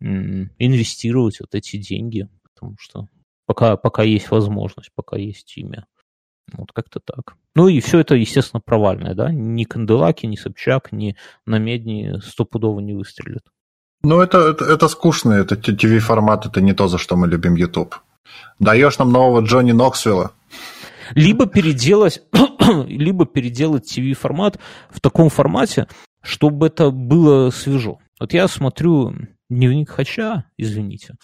[0.00, 3.08] инвестировать вот эти деньги, потому что
[3.46, 5.86] пока, пока есть возможность, пока есть имя.
[6.52, 7.36] Вот как-то так.
[7.54, 9.32] Ну и все это, естественно, провальное, да?
[9.32, 13.42] Ни Канделаки, ни Собчак, ни Намедни стопудово не выстрелят.
[14.08, 17.96] Ну, это, это, это скучно, это TV-формат, это не то, за что мы любим YouTube.
[18.60, 20.30] Даешь нам нового Джонни Ноксвилла.
[21.16, 22.22] Либо переделать,
[22.86, 25.88] либо переделать TV-формат в таком формате,
[26.22, 27.98] чтобы это было свежо.
[28.20, 29.12] Вот я смотрю
[29.50, 31.16] дневник Хача, извините,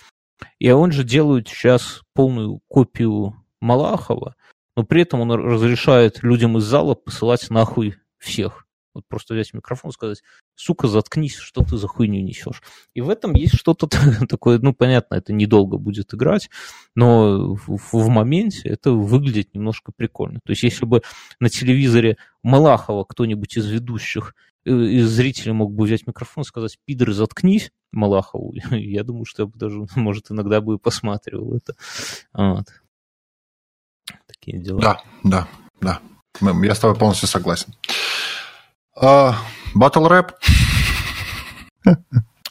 [0.59, 4.35] и он же делает сейчас полную копию Малахова,
[4.77, 8.67] но при этом он разрешает людям из зала посылать нахуй всех.
[8.95, 10.23] Вот просто взять микрофон и сказать,
[10.55, 12.63] сука, заткнись, что ты за хуйню несешь.
[12.95, 13.89] И в этом есть что-то
[14.29, 16.51] такое, ну, понятно, это недолго будет играть,
[16.95, 20.41] но в, в моменте это выглядит немножко прикольно.
[20.45, 21.03] То есть если бы
[21.41, 26.79] на телевизоре Малахова кто-нибудь из ведущих, э, из зрителей мог бы взять микрофон и сказать,
[26.85, 31.75] пидор, заткнись, Малахову, я думаю, что я бы даже, может, иногда бы и посматривал это.
[32.33, 32.67] Вот.
[34.27, 34.81] Такие дела.
[34.81, 35.49] Да, да,
[35.81, 36.01] да.
[36.41, 37.75] Я с тобой полностью согласен.
[38.95, 40.33] Батл рэп.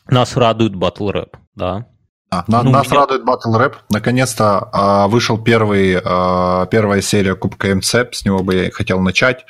[0.08, 1.86] Нас радует батл рэп, да.
[2.34, 3.01] А, на, ну, нас меня...
[3.01, 3.73] радует Battle Rap.
[3.89, 9.45] Наконец-то а, вышел первый, а, первая серия Кубка МЦ, с него бы я хотел начать.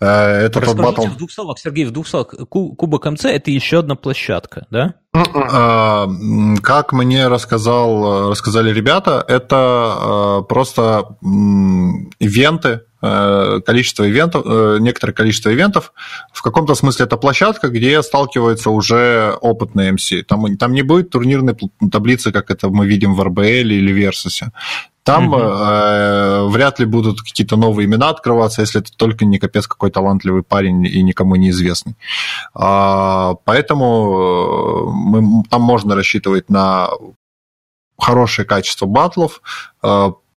[0.00, 1.02] А, это тот батл...
[1.02, 2.34] в двух словах, Сергей, в двух словах.
[2.48, 4.94] Кубок МЦ– это еще одна площадка, да?
[5.14, 6.08] А,
[6.62, 11.16] как мне рассказал, рассказали ребята, это а, просто
[12.18, 15.92] ивенты, Э, количество ивентов, э, некоторое количество ивентов.
[16.32, 20.22] В каком-то смысле это площадка, где сталкиваются уже опытные MC.
[20.22, 21.54] Там, там не будет турнирной
[21.92, 24.40] таблицы, как это мы видим в RBL или Versus.
[25.04, 25.36] Там угу.
[25.38, 30.42] э, вряд ли будут какие-то новые имена открываться, если это только не капец какой талантливый
[30.42, 31.94] парень и никому неизвестный.
[32.54, 36.88] А, поэтому э, мы, там можно рассчитывать на
[37.98, 39.40] хорошее качество батлов,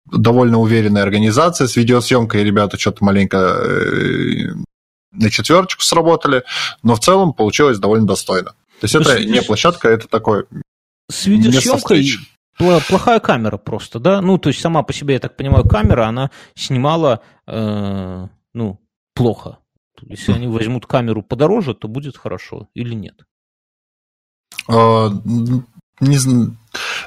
[0.07, 1.66] довольно уверенная организация.
[1.66, 4.55] С видеосъемкой ребята что-то маленько э,
[5.12, 6.42] на четверочку сработали,
[6.83, 8.55] но в целом получилось довольно достойно.
[8.81, 10.44] То есть это не площадка, это такой...
[11.11, 12.18] С видеосъемкой
[12.57, 14.21] плохая камера просто, да?
[14.21, 18.81] Ну, то есть сама по себе, я так понимаю, камера, она снимала, э, ну,
[19.14, 19.59] плохо.
[20.03, 23.25] Если они возьмут камеру подороже, то будет хорошо или нет?
[24.69, 25.11] А,
[26.01, 26.57] не знаю.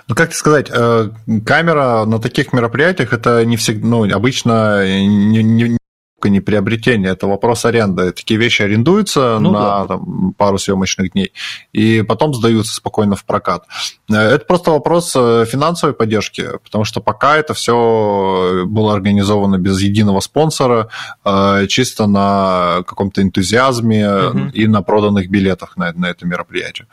[0.08, 1.10] Ну, как сказать, э,
[1.46, 5.78] камера на таких мероприятиях это не всегда, ну, обычно не, не,
[6.26, 8.12] не приобретение, это вопрос аренды.
[8.12, 9.88] Такие вещи арендуются ну, на да.
[9.88, 11.32] там, пару съемочных дней
[11.74, 13.66] и потом сдаются спокойно в прокат.
[14.10, 19.80] Э, это просто вопрос э, финансовой поддержки, потому что пока это все было организовано без
[19.80, 20.90] единого спонсора,
[21.24, 24.40] э, чисто на каком-то энтузиазме угу.
[24.54, 26.88] и на проданных билетах на, на это мероприятие.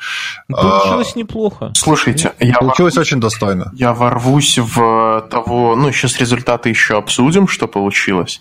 [0.49, 1.73] Ну, получилось а, неплохо.
[1.75, 3.73] Слушайте, я получилось ворвусь, очень достойно.
[3.75, 8.41] Я ворвусь в того, ну, сейчас результаты еще обсудим, что получилось.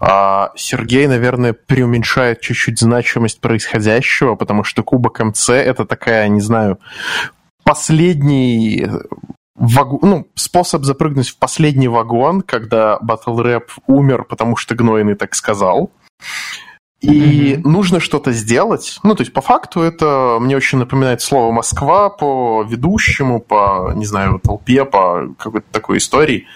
[0.00, 0.23] А
[0.56, 6.78] Сергей, наверное, преуменьшает чуть-чуть значимость происходящего, потому что Кубок МЦ это такая, не знаю,
[7.64, 8.88] последний
[9.54, 15.34] вагон, ну, способ запрыгнуть в последний вагон, когда Battle Rap умер, потому что Гнойный так
[15.34, 15.90] сказал.
[17.00, 17.68] И mm-hmm.
[17.68, 18.98] нужно что-то сделать.
[19.02, 24.06] Ну, то есть, по факту, это мне очень напоминает слово Москва по ведущему, по, не
[24.06, 26.46] знаю, толпе, по какой-то такой истории.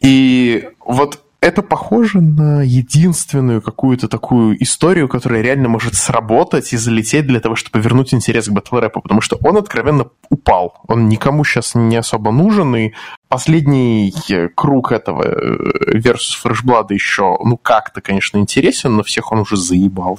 [0.00, 7.26] И вот это похоже на единственную какую-то такую историю, которая реально может сработать и залететь
[7.26, 10.74] для того, чтобы вернуть интерес к батл рэпу, потому что он откровенно упал.
[10.88, 12.92] Он никому сейчас не особо нужен, и
[13.28, 14.12] последний
[14.56, 20.18] круг этого э, Versus Fresh еще, ну, как-то, конечно, интересен, но всех он уже заебал.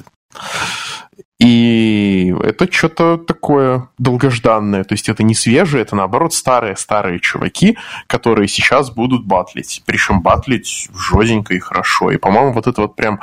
[1.40, 4.84] И это что-то такое долгожданное.
[4.84, 9.82] То есть это не свежее, это наоборот старые-старые чуваки, которые сейчас будут батлить.
[9.86, 12.12] Причем батлить жестенько и хорошо.
[12.12, 13.22] И, по-моему, вот это вот прям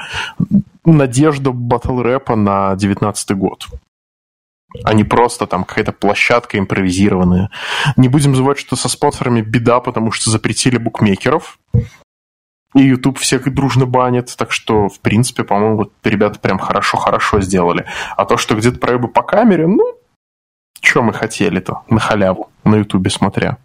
[0.84, 3.66] надежда батл рэпа на 19 год
[4.84, 7.50] а не просто там какая-то площадка импровизированная.
[7.96, 11.58] Не будем забывать, что со спонсорами беда, потому что запретили букмекеров
[12.76, 17.86] и YouTube всех дружно банит, так что, в принципе, по-моему, вот ребята прям хорошо-хорошо сделали.
[18.16, 19.94] А то, что где-то проебы по камере, ну,
[20.82, 23.56] что мы хотели-то на халяву на YouTube смотря.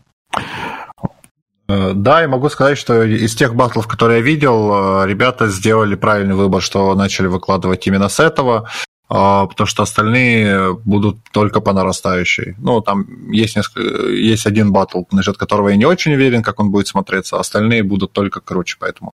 [1.68, 5.96] Э, да, и могу сказать, что из тех батлов, которые я видел, э, ребята сделали
[5.96, 8.70] правильный выбор, что начали выкладывать именно с этого.
[9.14, 12.56] А, потому что остальные будут только по нарастающей.
[12.60, 16.72] Ну, там есть, несколько, есть один батл, насчет которого я не очень уверен, как он
[16.72, 19.12] будет смотреться, а остальные будут только круче, поэтому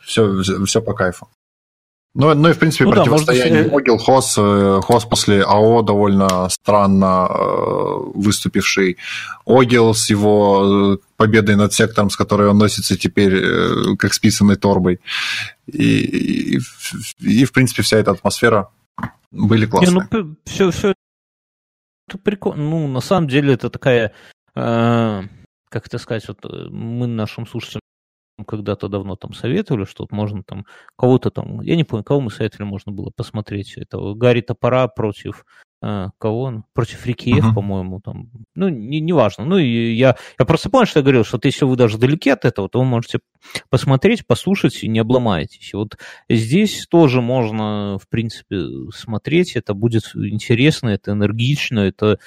[0.00, 1.28] все, все по кайфу.
[2.14, 6.48] Ну, ну и, в принципе, ну, противостояние да, Могил, Хос, э, Хос после АО довольно
[6.48, 8.96] странно э, выступивший.
[9.44, 15.00] Огил с его э, победой над сектором, с которой он носится теперь как списанной торбой.
[15.66, 16.60] И, и,
[17.20, 18.68] и, в принципе, вся эта атмосфера
[19.32, 20.08] были классные.
[20.10, 20.94] Не, ну, все, все
[22.08, 22.62] это прикольно.
[22.62, 24.12] Ну, на самом деле, это такая,
[24.54, 25.22] э,
[25.68, 27.80] как это сказать, вот э, мы нашим слушателям
[28.46, 30.66] когда-то давно там советовали, что вот можно там
[30.96, 33.76] кого-то там, я не помню, кого мы советовали, можно было посмотреть.
[33.76, 35.44] Это Гарри Топора против
[36.18, 36.64] кого он?
[36.74, 37.54] Против Рикиев, uh-huh.
[37.54, 38.30] по-моему, там.
[38.54, 39.44] Ну, не, не важно.
[39.44, 42.30] Ну, и я, я просто помню, что я говорил, что вот если вы даже далеки
[42.30, 43.18] от этого, то вы можете
[43.68, 45.72] посмотреть, послушать и не обломаетесь.
[45.72, 48.60] И вот здесь тоже можно, в принципе,
[48.94, 49.56] смотреть.
[49.56, 52.18] Это будет интересно, это энергично, это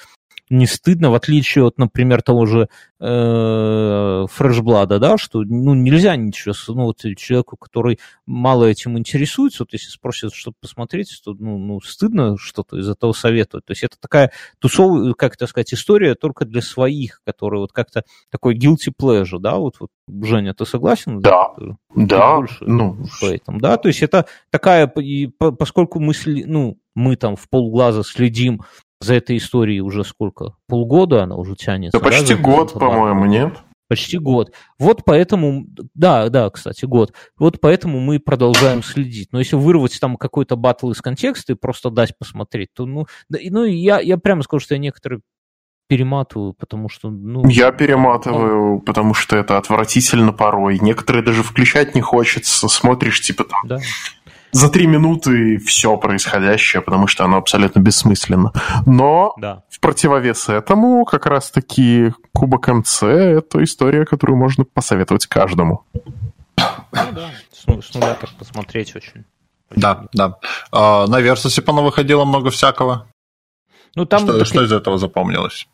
[0.48, 2.68] не стыдно, в отличие от, например, того же
[3.00, 9.72] э, Фрешблада, да, что ну, нельзя ничего, ну, вот человеку, который мало этим интересуется, вот
[9.72, 13.64] если спросят, что посмотреть, то ну, ну, стыдно что-то из этого советовать.
[13.64, 14.30] То есть это такая
[14.60, 19.56] тусовая, как это сказать, история только для своих, которые вот как-то такой guilty pleasure, да,
[19.56, 19.90] вот, вот
[20.22, 21.20] Женя, ты согласен?
[21.20, 26.78] Да, да, да больше ну, поэтому, да, то есть это такая, и поскольку мы, ну,
[26.94, 28.62] мы там в полглаза следим
[29.00, 30.56] за этой историей уже сколько?
[30.68, 31.98] Полгода она уже тянется.
[31.98, 33.54] Да почти да, год, по-моему, нет?
[33.88, 34.52] Почти год.
[34.80, 37.12] Вот поэтому, да, да, кстати, год.
[37.38, 39.28] Вот поэтому мы продолжаем следить.
[39.32, 43.38] Но если вырвать там какой-то батл из контекста и просто дать посмотреть, то, ну, да,
[43.48, 45.20] ну я, я прямо скажу, что я некоторые
[45.88, 47.46] перематываю, потому что, ну...
[47.48, 50.80] Я перематываю, ну, потому что это отвратительно порой.
[50.80, 52.66] Некоторые даже включать не хочется.
[52.66, 53.60] Смотришь, типа там...
[53.66, 53.78] Да
[54.52, 58.52] за три минуты все происходящее, потому что оно абсолютно бессмысленно.
[58.86, 59.62] Но да.
[59.68, 65.84] в противовес этому как раз-таки Кубок МЦ— это история, которую можно посоветовать каждому.
[66.56, 69.24] Ну да, с нуля так посмотреть очень.
[69.74, 70.38] Да, да.
[70.70, 73.08] А, на Версусе выходило много всякого.
[73.94, 74.44] Ну, там что, такие...
[74.44, 75.68] что из этого запомнилось?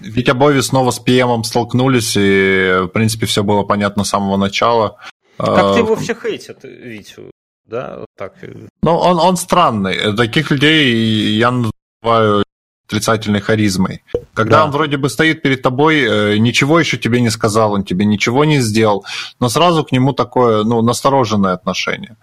[0.00, 4.98] Витя Бови снова с ПМом столкнулись, и, в принципе, все было понятно с самого начала.
[5.38, 7.30] Как ты его все хейтят, Витю?
[7.66, 8.34] Да, так.
[8.82, 10.16] Ну, он, он странный.
[10.16, 12.44] Таких людей я называю
[12.86, 14.02] отрицательной харизмой.
[14.32, 14.64] Когда да.
[14.66, 18.44] он вроде бы стоит перед тобой, э, ничего еще тебе не сказал, он тебе ничего
[18.44, 19.04] не сделал,
[19.40, 22.16] но сразу к нему такое, ну, настороженное отношение.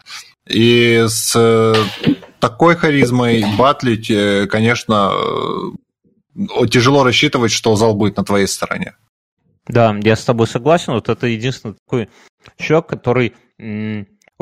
[0.47, 1.75] И с э,
[2.39, 5.11] такой харизмой батлить, э, конечно,
[6.69, 8.95] тяжело рассчитывать, что зал будет на твоей стороне.
[9.67, 10.93] Да, я с тобой согласен.
[10.93, 12.09] Вот это единственный такой
[12.57, 13.33] человек, который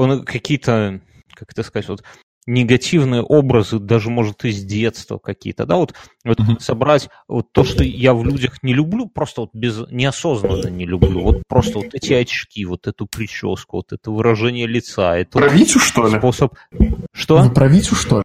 [0.02, 1.02] он какие-то,
[1.34, 2.04] как это сказать, вот
[2.48, 5.94] негативные образы, даже, может, из детства какие-то, да, вот,
[6.26, 6.60] вот uh-huh.
[6.60, 11.22] собрать вот то, что я в людях не люблю, просто вот без, неосознанно не люблю,
[11.22, 15.18] вот просто вот эти очки, вот эту прическу, вот это выражение лица.
[15.18, 16.18] Это про Витю, что ли?
[16.18, 16.56] Способ...
[17.14, 17.38] Что?
[17.38, 18.24] Вы про Витю, что ли?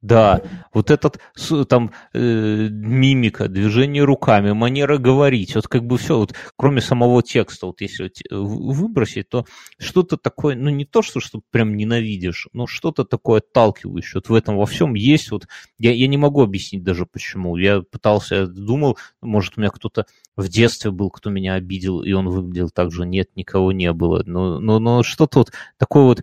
[0.00, 0.40] Да,
[0.72, 1.20] вот этот
[1.68, 7.66] там э, мимика, движение руками, манера говорить, вот как бы все, вот кроме самого текста,
[7.66, 9.44] вот если вот э, выбросить, то
[9.78, 14.14] что-то такое, ну не то, что, что прям ненавидишь, но что-то такое отталкивающее.
[14.14, 15.46] Вот в этом во всем есть вот,
[15.78, 17.56] я, я не могу объяснить даже почему.
[17.56, 20.06] Я пытался, я думал, может у меня кто-то
[20.36, 23.04] в детстве был, кто меня обидел, и он выглядел так же.
[23.04, 24.22] Нет, никого не было.
[24.24, 26.22] Но, но, но что-то вот такое вот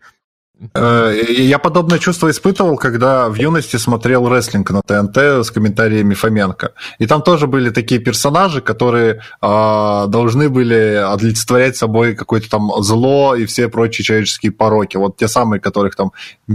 [0.74, 6.72] я подобное чувство испытывал, когда в юности смотрел рестлинг на ТНТ с комментариями Фоменко.
[6.98, 13.36] И там тоже были такие персонажи, которые э, должны были олицетворять собой какое-то там зло
[13.36, 14.96] и все прочие человеческие пороки.
[14.98, 16.12] Вот те самые, которых там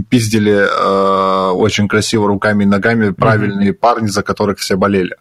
[0.09, 3.73] пиздили э, очень красиво руками и ногами, правильные mm-hmm.
[3.73, 5.15] парни, за которых все болели.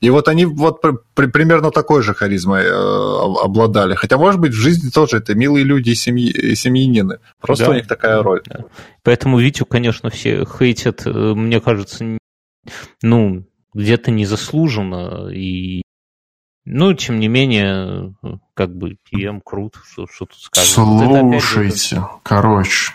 [0.00, 3.94] И вот они вот при, примерно такой же харизмой э, обладали.
[3.94, 7.18] Хотя, может быть, в жизни тоже это милые люди и, семьи, и семьянины.
[7.40, 7.70] Просто да.
[7.70, 8.42] у них такая роль.
[8.46, 8.64] Да.
[9.02, 12.18] Поэтому Витю, конечно, все хейтят, э, мне кажется,
[13.02, 15.28] ну, где-то незаслуженно.
[15.28, 15.82] И,
[16.64, 18.14] ну, тем не менее,
[18.54, 20.68] как бы, ПМ крут, что, что тут сказать.
[20.68, 22.92] Слушайте, вот короче,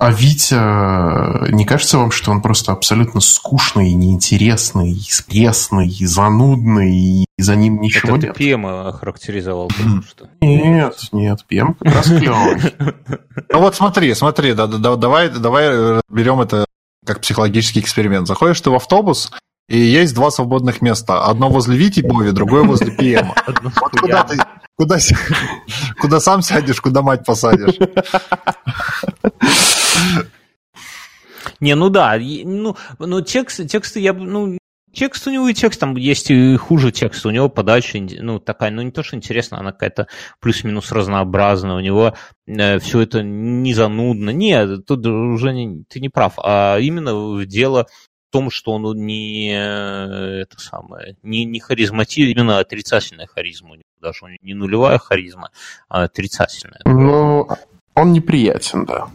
[0.00, 4.96] а Витя, не кажется вам, что он просто абсолютно скучный, неинтересный,
[5.26, 8.34] пресный, занудный, и за ним ничего Это нет?
[8.34, 10.28] ты Пема охарактеризовал, потому что...
[10.40, 12.60] Нет, нет, Пем как раз клевый.
[13.50, 16.66] Ну вот смотри, смотри, давай, давай берем это
[17.04, 18.28] как психологический эксперимент.
[18.28, 19.32] Заходишь ты в автобус,
[19.68, 21.24] и есть два свободных места.
[21.24, 23.34] Одно возле Вити Бови, другое возле Пема.
[23.80, 24.36] Вот куда ты,
[24.76, 24.98] куда,
[26.00, 27.76] куда сам сядешь, куда мать посадишь.
[31.60, 34.58] Не, ну да, ну, ну текст, тексты я ну,
[34.92, 38.70] текст у него и текст, там есть и хуже текст, у него подача, ну, такая,
[38.70, 40.08] ну, не то, что интересная, она какая-то
[40.40, 42.14] плюс-минус разнообразная, у него
[42.46, 44.30] э, все это не занудно.
[44.30, 47.86] Нет, тут уже не, ты не прав, а именно дело
[48.28, 53.84] в том, что он не это самое, не, не харизмативный, именно отрицательная харизма у него,
[54.00, 55.50] даже не нулевая харизма,
[55.88, 56.80] а отрицательная.
[56.84, 57.48] Ну,
[57.94, 59.08] он неприятен, да.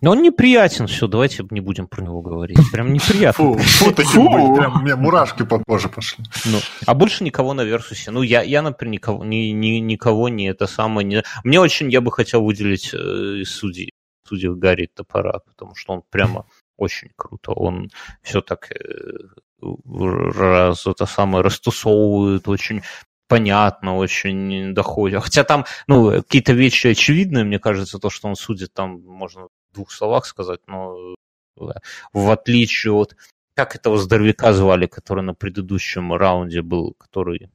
[0.00, 2.58] Но он неприятен, все, давайте не будем про него говорить.
[2.72, 3.54] Прям неприятно.
[3.54, 4.54] Фу, фу, фу.
[4.56, 6.24] Прям у меня мурашки по коже пошли.
[6.46, 8.10] Ну, а больше никого на Версусе.
[8.10, 11.06] Ну, я, я например, никого, ни, ни, никого не это самое...
[11.06, 11.22] Не...
[11.44, 13.92] Мне очень, я бы хотел выделить э, из судей,
[14.26, 16.46] судей Гарри Топора, потому что он прямо
[16.78, 17.52] очень круто.
[17.52, 17.90] Он
[18.22, 19.18] все так э,
[19.60, 22.82] раз это самое растусовывает, очень
[23.28, 25.22] понятно, очень доходит.
[25.22, 29.90] Хотя там, ну, какие-то вещи очевидные, мне кажется, то, что он судит, там можно двух
[29.92, 31.14] словах сказать, но
[31.60, 31.64] э,
[32.12, 33.16] в отличие от...
[33.54, 37.50] Как этого здоровяка звали, который на предыдущем раунде был, который...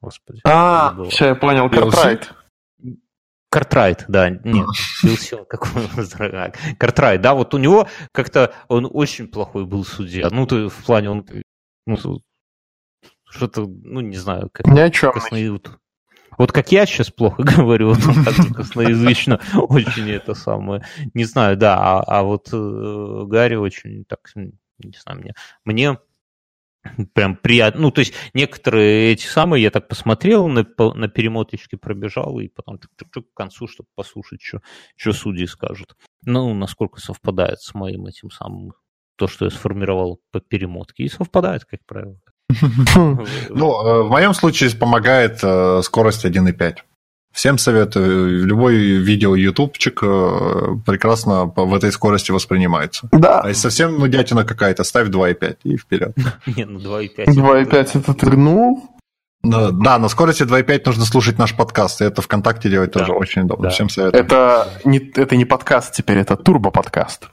[0.00, 0.40] Господи.
[0.44, 2.32] А, все, я понял, Картрайт.
[3.48, 4.66] Картрайт, да, нет,
[5.02, 6.58] Билсил, какой здоровяк.
[6.78, 10.28] Картрайт, да, вот у него как-то он очень плохой был судья.
[10.30, 11.26] Ну, то в плане он
[11.86, 12.20] ну,
[13.24, 14.66] что-то, ну, не знаю, как...
[14.66, 15.12] Ни о чем.
[15.12, 15.78] Косноязычно.
[16.38, 20.84] Вот как я сейчас плохо говорю, так косноязычно очень это самое.
[21.14, 25.34] Не знаю, да, а, а вот э, Гарри очень так, не знаю, мне,
[25.64, 25.98] мне
[27.14, 27.82] прям приятно.
[27.82, 32.78] Ну, то есть некоторые эти самые, я так посмотрел, на, на перемоточке пробежал, и потом
[32.78, 34.60] чук-чук к концу, чтобы послушать, что,
[34.96, 35.96] что судьи скажут.
[36.24, 38.72] Ну, насколько совпадает с моим этим самым,
[39.16, 41.04] то, что я сформировал по перемотке.
[41.04, 42.20] И совпадает, как правило.
[43.50, 46.76] Ну, э, в моем случае помогает э, скорость 1.5.
[47.32, 48.46] Всем советую.
[48.46, 53.08] Любой видео ютубчик э, прекрасно в этой скорости воспринимается.
[53.12, 53.40] Да.
[53.40, 56.16] А если совсем ну дятина какая-то, ставь 2.5 и вперед.
[56.46, 57.26] Не, ну 2.5.
[57.26, 58.90] 2.5 это трнул.
[59.42, 63.68] Да, на скорости 2.5 нужно слушать наш подкаст, и это ВКонтакте делать тоже очень удобно.
[63.68, 64.24] Всем советую.
[64.24, 67.28] Это не, это не подкаст теперь, это турбо-подкаст.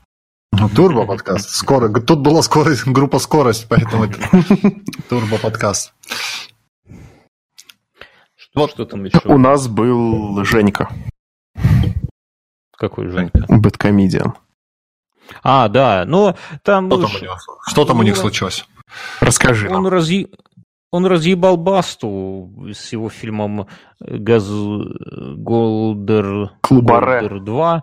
[0.59, 1.49] Ну, турбо подкаст.
[1.49, 1.89] Скоро.
[1.89, 4.19] Тут была скорость, группа скорость, поэтому это
[5.09, 5.93] турбо подкаст.
[8.53, 8.69] Вот.
[8.71, 9.19] Что там еще?
[9.25, 10.89] У нас был Женька.
[12.77, 13.45] Какой Женька?
[13.49, 14.35] BadComedian.
[15.41, 16.91] А, да, но там...
[16.91, 17.37] Что там, у, него,
[17.67, 18.67] что там у них случилось?
[19.21, 19.87] Расскажи он нам.
[19.87, 20.27] Разъ...
[20.91, 23.67] Он разъебал Басту с его фильмом
[23.99, 26.51] Газгольдер...
[26.61, 27.21] Клубаре.
[27.21, 27.81] Гольдер 2.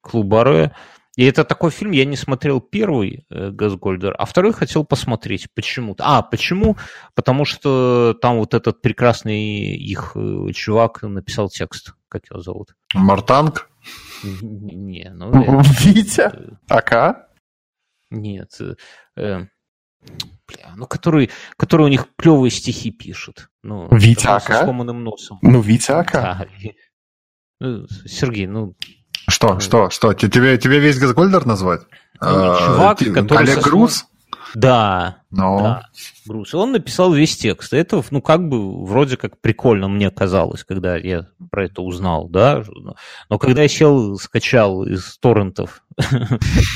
[0.00, 0.74] Клубаре.
[1.18, 6.04] И это такой фильм, я не смотрел первый э, Газгольдер, а второй хотел посмотреть почему-то.
[6.06, 6.76] А, почему?
[7.16, 11.94] Потому что там вот этот прекрасный их э, чувак написал текст.
[12.08, 12.76] Как его зовут?
[12.94, 13.68] Мартанг?
[14.22, 15.32] Не, ну...
[15.80, 16.30] Витя?
[16.68, 17.26] Ака?
[18.10, 18.56] Нет.
[19.16, 19.46] Э,
[20.46, 23.48] бля, ну, который, который у них клевые стихи пишет.
[23.64, 24.60] Ну, Витя Ака?
[24.60, 25.40] С сломанным носом.
[25.42, 26.46] Ну, Витя Ака.
[27.60, 27.86] Да.
[28.06, 28.76] Сергей, ну,
[29.28, 30.14] что, что, что?
[30.14, 31.82] Тебе, тебе весь Газгольдер назвать?
[32.20, 33.38] Ну, чувак, а, который...
[33.38, 34.06] Олег Груз?
[34.54, 35.60] Да, Но...
[35.60, 35.82] да,
[36.26, 36.54] Груз.
[36.54, 37.74] Он написал весь текст.
[37.74, 42.64] Это, ну, как бы, вроде как прикольно мне казалось, когда я про это узнал, да.
[43.28, 45.82] Но когда я сел, скачал из торрентов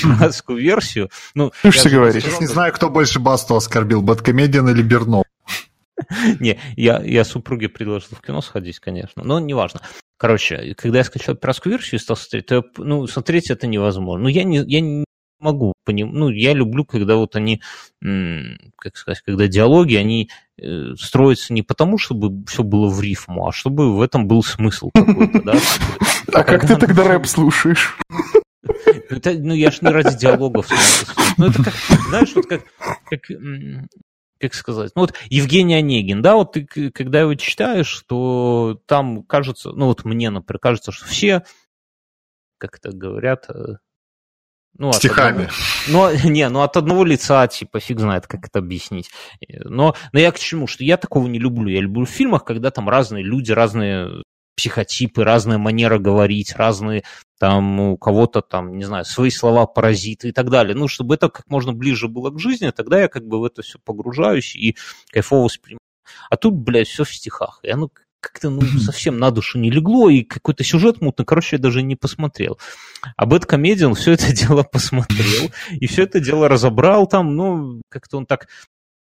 [0.02, 1.52] пиратскую версию, ну...
[1.62, 2.24] Ты что говоришь?
[2.24, 5.24] Я не знаю, кто больше Басту оскорбил, Бэткомедиан или Бернов.
[6.40, 9.80] Не, я, я супруге предложил в кино сходить, конечно, но неважно.
[10.22, 14.22] Короче, когда я скачал пиратскую версию и стал смотреть, то, ну, смотреть это невозможно.
[14.22, 15.04] Ну, я не, я не
[15.40, 16.12] могу поним...
[16.12, 17.60] Ну, я люблю, когда вот они,
[18.00, 23.52] как сказать, когда диалоги, они э, строятся не потому, чтобы все было в рифму, а
[23.52, 25.58] чтобы в этом был смысл какой-то, да?
[26.32, 27.98] А как ты тогда рэп слушаешь?
[29.10, 30.68] Это, ну, я ж не ради диалогов.
[31.36, 31.74] Ну, это как,
[32.10, 32.62] знаешь, вот как,
[33.10, 33.22] как
[34.42, 39.70] как сказать, ну вот Евгений Онегин, да, вот ты, когда его читаешь, то там кажется,
[39.70, 41.44] ну вот мне, например, кажется, что все,
[42.58, 43.76] как это говорят, э,
[44.76, 45.48] ну, Стихами.
[45.86, 49.10] Одного, но, не, ну от одного лица, типа, фиг знает, как это объяснить.
[49.48, 50.66] Но, но я к чему?
[50.66, 51.68] Что я такого не люблю.
[51.68, 54.22] Я люблю в фильмах, когда там разные люди, разные
[54.56, 57.04] психотипы, разная манера говорить, разные
[57.42, 60.76] там у кого-то там, не знаю, свои слова паразиты и так далее.
[60.76, 63.62] Ну, чтобы это как можно ближе было к жизни, тогда я как бы в это
[63.62, 64.76] все погружаюсь и
[65.10, 65.80] кайфово воспринимаю.
[66.30, 67.58] А тут, блядь, все в стихах.
[67.64, 67.90] И оно
[68.20, 71.96] как-то ну, совсем на душу не легло, и какой-то сюжет мутный, короче, я даже не
[71.96, 72.60] посмотрел.
[73.16, 78.26] А Бэткомедиан все это дело посмотрел, и все это дело разобрал там, ну, как-то он
[78.26, 78.46] так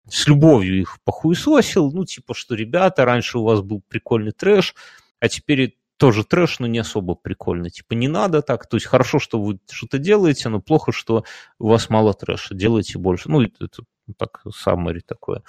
[0.09, 4.73] с любовью их похуесосил, ну, типа, что, ребята, раньше у вас был прикольный трэш,
[5.19, 7.70] а теперь тоже трэш, но не особо прикольно.
[7.70, 11.24] Типа не надо так, то есть хорошо, что вы что-то делаете, но плохо, что
[11.60, 13.30] у вас мало трэша, делайте больше.
[13.30, 13.70] Ну, это,
[14.18, 15.43] так, summary такое.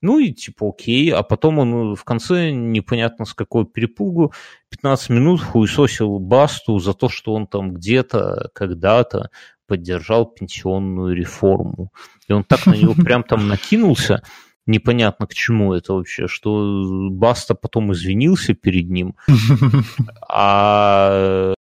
[0.00, 4.32] Ну и типа окей, а потом он в конце непонятно с какой перепугу
[4.70, 9.30] 15 минут хуесосил Басту за то, что он там где-то, когда-то
[9.68, 11.92] поддержал пенсионную реформу.
[12.26, 14.24] И он так на него прям там накинулся,
[14.66, 19.16] непонятно к чему это вообще, что Баста потом извинился перед ним,
[20.28, 21.54] а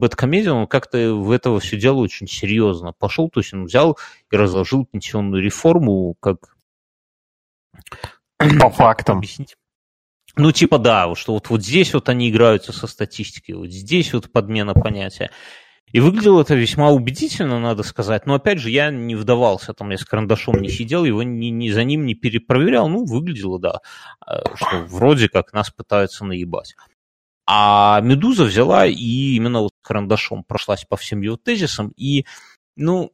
[0.00, 3.98] Бэткомедиан, он как-то в этого все дело очень серьезно пошел, то есть он взял
[4.30, 6.56] и разложил пенсионную реформу как...
[8.38, 9.18] По фактам.
[9.18, 9.56] Объяснить?
[10.36, 14.32] Ну, типа, да, что вот, вот здесь вот они играются со статистикой, вот здесь вот
[14.32, 15.30] подмена понятия.
[15.92, 18.26] И выглядело это весьма убедительно, надо сказать.
[18.26, 21.70] Но опять же, я не вдавался, там я с карандашом не сидел, его ни, ни
[21.70, 22.88] за ним не перепроверял.
[22.88, 23.80] Ну, выглядело, да,
[24.26, 26.74] э, что вроде как нас пытаются наебать.
[27.46, 31.92] А Медуза взяла и именно вот карандашом прошлась по всем его тезисам.
[31.96, 32.24] И,
[32.76, 33.10] ну,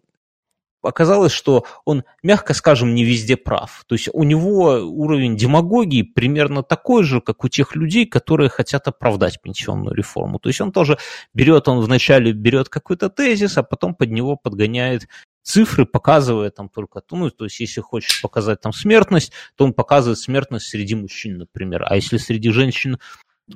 [0.87, 3.85] оказалось, что он, мягко скажем, не везде прав.
[3.87, 8.89] То есть у него уровень демагогии примерно такой же, как у тех людей, которые хотят
[8.89, 10.39] оправдать пенсионную реформу.
[10.39, 10.99] То есть он тоже
[11.35, 15.09] берет, он вначале берет какой-то тезис, а потом под него подгоняет
[15.47, 20.19] цифры, показывая там только, ну, то есть если хочет показать там смертность, то он показывает
[20.19, 21.85] смертность среди мужчин, например.
[21.87, 22.99] А если среди женщин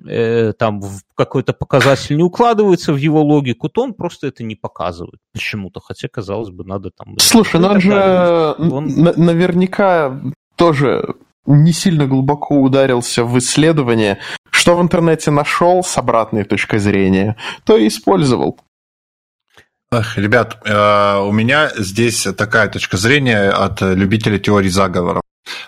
[0.06, 4.56] э, там в какой-то показатель не укладывается в его логику, то он просто это не
[4.56, 7.18] показывает почему-то, хотя, казалось бы, надо там...
[7.18, 8.86] Слушай, ну он же он...
[9.16, 10.20] наверняка
[10.56, 11.14] тоже
[11.46, 14.18] не сильно глубоко ударился в исследование,
[14.50, 18.58] что в интернете нашел с обратной точкой зрения, то и использовал.
[19.92, 25.22] Эх, ребят, э, у меня здесь такая точка зрения от любителей теории заговоров.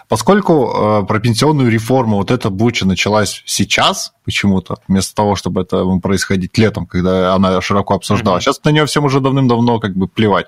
[0.08, 5.84] Поскольку э, про пенсионную реформу вот эта буча началась сейчас почему-то, вместо того, чтобы это
[6.00, 8.42] происходить летом, когда она широко обсуждалась.
[8.42, 8.52] Mm-hmm.
[8.52, 10.46] Сейчас на нее всем уже давным-давно как бы плевать.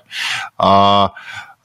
[0.57, 1.13] А,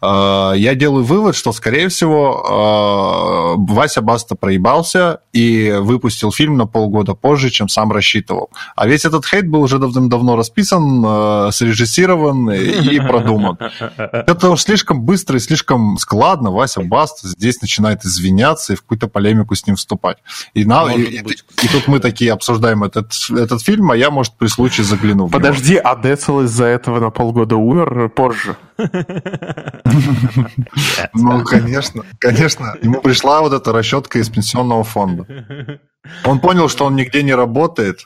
[0.03, 7.15] я делаю вывод, что, скорее всего, э, Вася Баста проебался и выпустил фильм на полгода
[7.15, 8.51] позже, чем сам рассчитывал.
[8.77, 13.59] А весь этот хейт был уже давным-давно расписан, э, срежиссирован и, и продуман.
[13.97, 16.51] Это уж слишком быстро и слишком складно.
[16.51, 20.17] Вася Баста здесь начинает извиняться и в какую-то полемику с ним вступать.
[20.55, 24.35] И, на, и, и, и тут мы такие обсуждаем этот, этот фильм, а я, может,
[24.39, 25.29] при случае загляну.
[25.29, 28.57] Подожди, а Децл из-за этого на полгода умер позже?
[31.15, 32.77] Ну, конечно, конечно.
[32.83, 35.27] Ему пришла вот эта расчетка из пенсионного фонда.
[36.25, 38.05] Он понял, что он нигде не работает.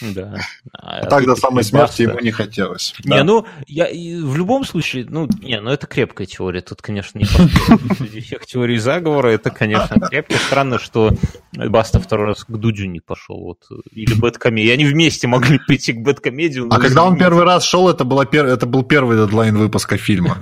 [0.00, 0.38] Да.
[0.72, 2.94] А, а так до самой смерти ему не хотелось.
[3.04, 3.24] Не, да.
[3.24, 6.60] ну, я в любом случае, ну, не, ну это крепкая теория.
[6.60, 7.24] Тут, конечно, не
[8.20, 10.34] всех теорий заговора, это, конечно, крепко.
[10.38, 11.12] Странно, что
[11.52, 13.38] Баста второй раз к Дудю не пошел.
[13.40, 13.68] Вот.
[13.92, 14.72] Или Бэткомедии.
[14.72, 16.68] Они вместе могли прийти к Бэткомедию.
[16.70, 18.46] А когда он первый раз шел, это, была пер...
[18.46, 20.38] это был первый дедлайн выпуска фильма.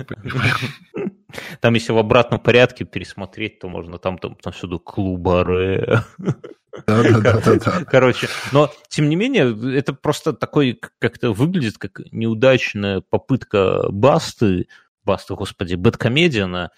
[1.59, 4.79] Там, если в обратном порядке пересмотреть, то можно там, там, там всюду
[7.87, 14.67] Короче, но тем не менее, это просто такой, как-то выглядит как неудачная попытка Басты,
[15.03, 16.71] Басты, господи, Бэткомедиана,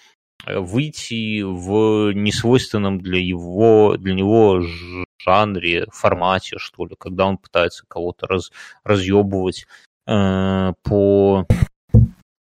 [0.46, 4.62] э, выйти в несвойственном для его, для него
[5.24, 8.52] жанре, формате, что ли, когда он пытается кого-то раз,
[8.84, 9.68] разъебывать
[10.08, 11.46] э, по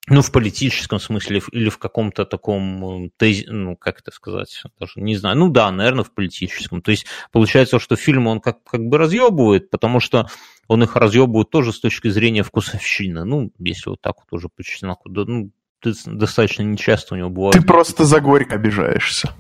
[0.09, 4.93] ну, в политическом смысле или в каком-то таком э, тези, ну, как это сказать, даже
[4.95, 6.81] не знаю, ну да, наверное, в политическом.
[6.81, 10.27] То есть получается, что фильм он как, как бы разъебывает, потому что
[10.67, 13.23] он их разъебывает тоже с точки зрения вкусовщины.
[13.23, 15.51] Ну, если вот так вот уже по чесноку, да, ну,
[15.81, 17.53] достаточно нечасто у него бывает.
[17.53, 19.33] Ты просто за горько обижаешься.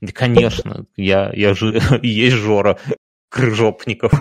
[0.00, 2.78] Да, конечно, я, я же есть Жора,
[3.32, 4.12] крыжопников.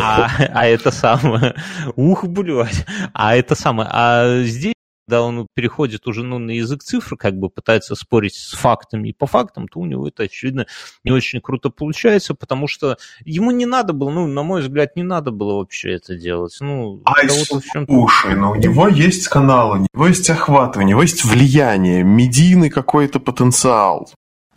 [0.00, 1.54] А, а это самое...
[1.96, 2.84] Ух, блядь.
[3.12, 3.88] А это самое...
[3.92, 4.74] А здесь
[5.06, 9.12] когда он переходит уже ну, на язык цифр, как бы пытается спорить с фактами и
[9.12, 10.66] по фактам, то у него это, очевидно,
[11.04, 15.02] не очень круто получается, потому что ему не надо было, ну, на мой взгляд, не
[15.02, 16.56] надо было вообще это делать.
[16.60, 21.24] Ну, Ай, слушай, но у него есть канал, у него есть охват, у него есть
[21.24, 24.08] влияние, медийный какой-то потенциал.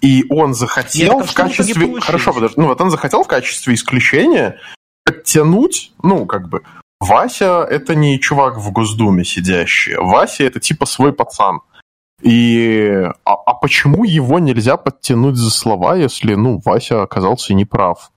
[0.02, 2.00] И он захотел Нет, в качестве...
[2.02, 2.56] Хорошо, подожди.
[2.60, 4.60] Ну, вот он захотел в качестве исключения
[5.04, 6.64] подтянуть, ну, как бы,
[7.00, 9.96] Вася— это не чувак в Госдуме сидящий.
[9.98, 11.62] Вася— это типа свой пацан.
[12.22, 13.06] И...
[13.24, 18.12] А, а почему его нельзя подтянуть за слова, если, ну, Вася оказался неправ?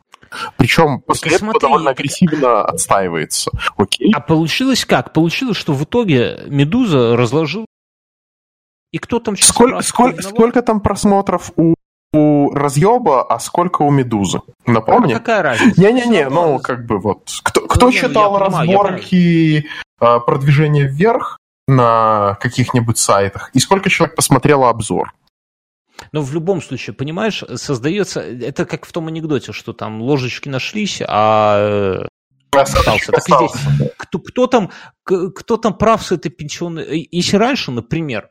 [0.56, 3.50] Причем после этого довольно агрессивно отстаивается.
[3.76, 4.12] Окей.
[4.14, 5.12] А получилось как?
[5.12, 7.66] Получилось, что в итоге Медуза разложил
[8.92, 11.74] и кто там сейчас сколько, сколько, сколько там просмотров у,
[12.12, 14.40] у разъеба, а сколько у медузы?
[14.66, 15.12] Напомни.
[15.12, 15.80] А какая разница?
[15.80, 17.30] Не-не-не, ну как бы вот.
[17.42, 19.68] Кто, кто ну, читал разборки
[19.98, 20.20] понимаю.
[20.22, 21.38] продвижения вверх
[21.68, 23.50] на каких-нибудь сайтах?
[23.54, 25.12] И сколько человек посмотрело обзор?
[26.12, 28.20] Но в любом случае, понимаешь, создается...
[28.20, 32.06] Это как в том анекдоте, что там ложечки нашлись, а
[32.52, 33.12] остался.
[33.12, 33.90] Так здесь.
[33.96, 34.70] Кто, кто, там,
[35.04, 37.08] кто там прав с этой пенсионной...
[37.10, 38.30] Если раньше, например,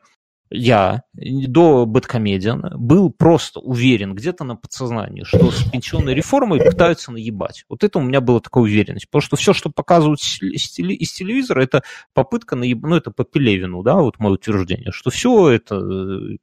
[0.50, 7.64] я до Бэткомедиана был просто уверен где-то на подсознании, что с пенсионной реформой пытаются наебать.
[7.68, 9.08] Вот это у меня была такая уверенность.
[9.08, 11.82] Потому что все, что показывают из телевизора, это
[12.14, 15.76] попытка наебать, ну это по Пелевину, да, вот мое утверждение, что все это,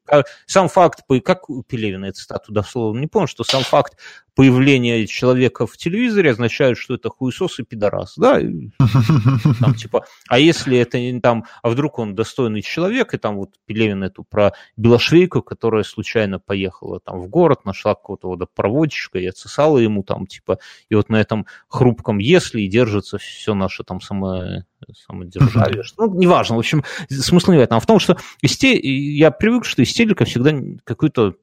[0.10, 3.97] э, сам факт, как у Пелевина эту цитату дословно не помню, что сам факт
[4.38, 8.40] появление человека в телевизоре означает, что это хуесос и пидорас, да,
[9.60, 14.04] там, типа, а если это там, а вдруг он достойный человек, и там вот Пелевин
[14.04, 20.04] эту про Белошвейку, которая случайно поехала там в город, нашла какого-то водопроводчика и отсосала ему
[20.04, 20.60] там, типа,
[20.90, 24.64] и вот на этом хрупком если и держится все наше там само,
[25.08, 28.78] самодержавие, ну, неважно, в общем, смысл не в этом, а в том, что исте...
[28.78, 31.38] я привык, что истерика всегда какой-то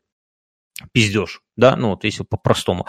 [0.92, 2.86] пиздеж, да, ну вот если по-простому.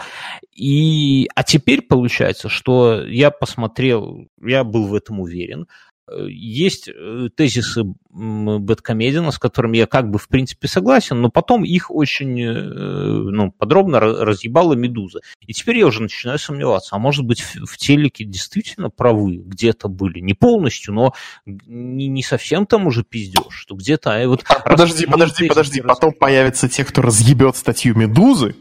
[0.52, 5.68] И, а теперь получается, что я посмотрел, я был в этом уверен,
[6.08, 11.90] есть э, тезисы Бэткомедиана, с которыми я как бы в принципе согласен, но потом их
[11.90, 15.20] очень э, ну, подробно разъебала Медуза.
[15.40, 20.20] И теперь я уже начинаю сомневаться, а может быть в, телеке действительно правы где-то были,
[20.20, 21.12] не полностью, но
[21.44, 24.14] не, не совсем там уже пиздеж, что где-то...
[24.14, 25.96] А вот а, подожди, подожди, подожди, раз...
[25.96, 28.54] потом появятся те, кто разъебет статью Медузы,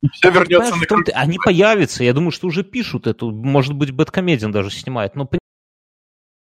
[0.00, 3.90] и все вернется на том Они появятся, я думаю, что уже пишут эту, может быть,
[3.90, 5.28] Бэткомедиан даже снимает, но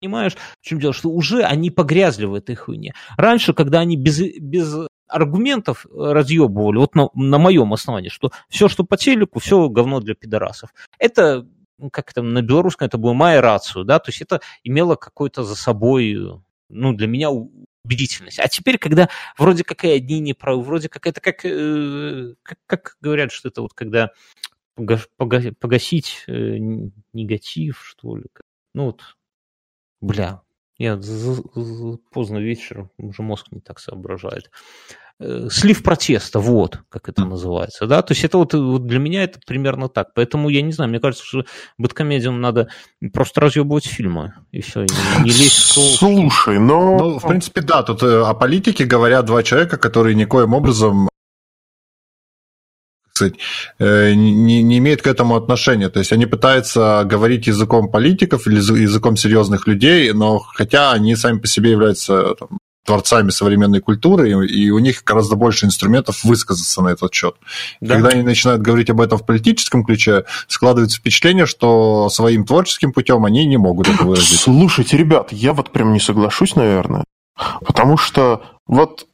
[0.00, 2.94] понимаешь, в чем дело, что уже они погрязли в этой хуйне.
[3.16, 8.84] Раньше, когда они без, без аргументов разъебывали, вот на, на моем основании, что все, что
[8.84, 10.70] по телеку, все говно для пидорасов.
[10.98, 11.46] Это,
[11.78, 15.44] ну, как это на белорусском, это было моя рацию, да, то есть это имело какой-то
[15.44, 16.16] за собой,
[16.68, 18.38] ну, для меня убедительность.
[18.38, 22.58] А теперь, когда вроде как и одни не правы, вроде как это как, э, как,
[22.66, 24.12] как говорят, что это вот когда
[25.16, 26.56] погасить э,
[27.12, 28.24] негатив, что ли.
[28.74, 29.02] Ну вот,
[30.00, 30.42] бля,
[30.78, 30.98] я
[32.12, 34.50] поздно вечером, уже мозг не так соображает.
[35.22, 39.24] Э, слив протеста, вот, как это называется, да, то есть это вот, вот для меня
[39.24, 41.44] это примерно так, поэтому я не знаю, мне кажется, что
[41.76, 42.68] бэткомедиям надо
[43.12, 46.96] просто разъебывать фильмы, и все, не, не лезть в Слушай, но...
[46.96, 51.10] Ну, в принципе, да, тут э, о политике говорят два человека, которые никоим образом
[53.20, 53.34] сказать,
[53.78, 55.88] э, не, не имеют к этому отношения.
[55.88, 61.38] То есть они пытаются говорить языком политиков или языком серьезных людей, но хотя они сами
[61.38, 66.88] по себе являются там, творцами современной культуры, и у них гораздо больше инструментов высказаться на
[66.88, 67.36] этот счет.
[67.80, 67.94] Да.
[67.94, 73.24] Когда они начинают говорить об этом в политическом ключе, складывается впечатление, что своим творческим путем
[73.24, 74.40] они не могут это выразить.
[74.40, 77.04] Слушайте, ребят, я вот прям не соглашусь, наверное,
[77.64, 79.06] потому что вот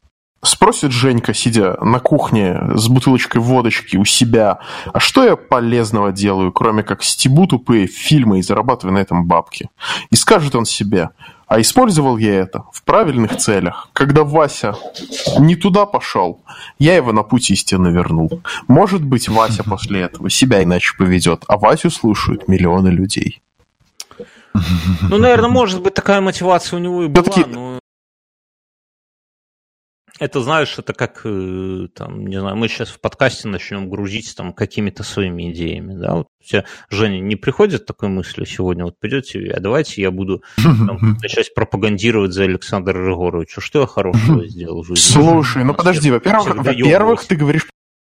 [0.43, 4.59] Спросит Женька, сидя на кухне с бутылочкой водочки у себя,
[4.93, 9.69] а что я полезного делаю, кроме как стебу тупые фильмы и зарабатываю на этом бабки?
[10.11, 11.09] И скажет он себе,
[11.47, 13.89] а использовал я это в правильных целях.
[13.93, 14.75] Когда Вася
[15.39, 16.41] не туда пошел,
[16.77, 18.41] я его на путь истины вернул.
[18.67, 23.41] Может быть, Вася после этого себя иначе поведет, а Васю слушают миллионы людей.
[25.01, 27.76] Ну, наверное, может быть, такая мотивация у него и была, но
[30.19, 34.53] это, знаешь, это как, э, там, не знаю, мы сейчас в подкасте начнем грузить там
[34.53, 39.51] какими-то своими идеями, да, вот у тебя, Женя, не приходит такой мысли сегодня, вот придете,
[39.51, 44.87] а давайте я буду там, начать пропагандировать за Александра Рыгоровича, что я хорошего сделал в
[44.87, 45.01] жизни?
[45.01, 47.67] Слушай, ну подожди, во-первых, во-первых, ты говоришь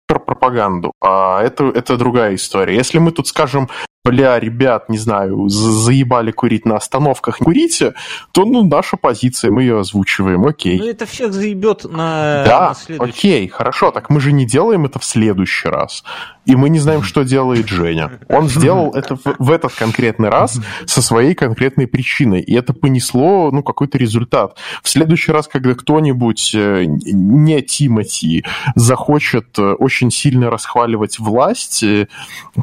[0.06, 2.74] про пропаганду, а это, это другая история.
[2.74, 3.70] Если мы тут скажем,
[4.04, 7.94] бля, ребят, не знаю, заебали курить на остановках, курите,
[8.32, 10.78] то, ну, наша позиция, мы ее озвучиваем, окей.
[10.78, 13.10] Ну, это всех заебет на, да, на следующий.
[13.10, 16.04] окей, хорошо, так мы же не делаем это в следующий раз.
[16.44, 18.18] И мы не знаем, что делает Женя.
[18.28, 23.50] Он сделал это в, в этот конкретный раз со своей конкретной причиной, и это понесло,
[23.50, 24.58] ну, какой-то результат.
[24.82, 28.44] В следующий раз, когда кто-нибудь, э, не Тимати,
[28.74, 32.08] захочет э, очень сильно расхваливать власть, э,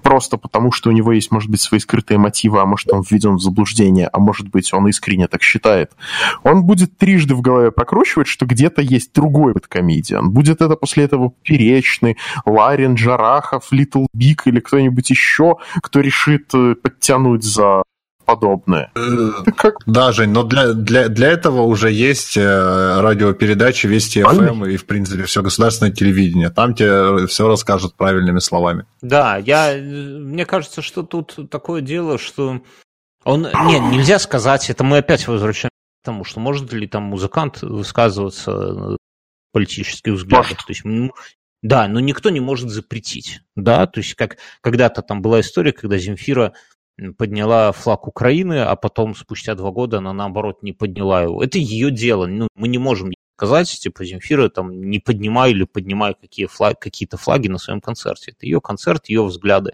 [0.03, 3.35] просто потому что у него есть может быть, свои скрытые мотивы, а может, он введен
[3.35, 5.91] в заблуждение, а может быть, он искренне так считает.
[6.43, 10.29] Он будет трижды в голове прокручивать, что где-то есть другой comedian.
[10.31, 16.75] Будет это после этого Перечный, Ларин, Джарахов, Little Big или кто-нибудь еще, кто решит э,
[16.75, 17.83] подтянуть за
[18.35, 18.91] подобное.
[18.95, 19.75] Э, как...
[19.85, 24.77] Да, Жень, но для, для, для этого уже есть э, радиопередачи Вести ФМ эм и,
[24.77, 26.49] в принципе, все государственное телевидение.
[26.49, 28.85] Там тебе все расскажут правильными словами.
[29.01, 32.61] Да, я, мне кажется, что тут такое дело, что
[33.23, 33.47] он...
[33.65, 35.69] Не, нельзя сказать, это мы опять возвращаемся
[36.01, 38.97] к тому, что может ли там музыкант высказываться
[39.51, 40.65] политических взглядах.
[40.65, 40.83] То есть,
[41.61, 43.41] да, но никто не может запретить.
[43.55, 46.53] Да, то есть как когда-то там была история, когда Земфира
[47.17, 51.43] подняла флаг Украины, а потом спустя два года она наоборот не подняла его.
[51.43, 52.25] Это ее дело.
[52.27, 57.17] Ну, мы не можем сказать, типа, Земфира там не поднимай или поднимай какие флаг, какие-то
[57.17, 58.31] флаги на своем концерте.
[58.31, 59.71] Это ее концерт, ее взгляды.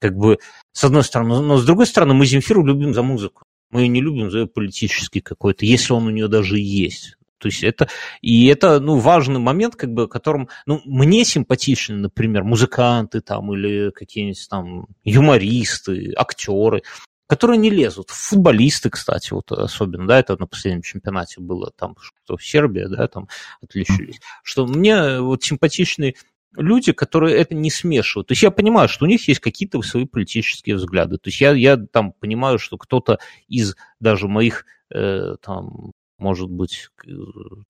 [0.00, 0.38] Как бы,
[0.72, 3.44] с одной стороны, но с другой стороны, мы Земфиру любим за музыку.
[3.70, 7.17] Мы ее не любим за ее политический какой-то, если он у нее даже есть.
[7.38, 7.88] То есть это,
[8.20, 13.90] и это, ну, важный момент, как бы, которым, ну, мне симпатичны, например, музыканты там или
[13.90, 16.82] какие-нибудь там юмористы, актеры,
[17.28, 18.10] которые не лезут.
[18.10, 23.28] Футболисты, кстати, вот особенно, да, это на последнем чемпионате было, там, что Сербия, да, там
[23.62, 24.20] отличились.
[24.42, 26.14] Что мне вот симпатичны
[26.56, 28.28] люди, которые это не смешивают.
[28.28, 31.18] То есть я понимаю, что у них есть какие-то свои политические взгляды.
[31.18, 36.90] То есть я, я там понимаю, что кто-то из даже моих э, там может быть,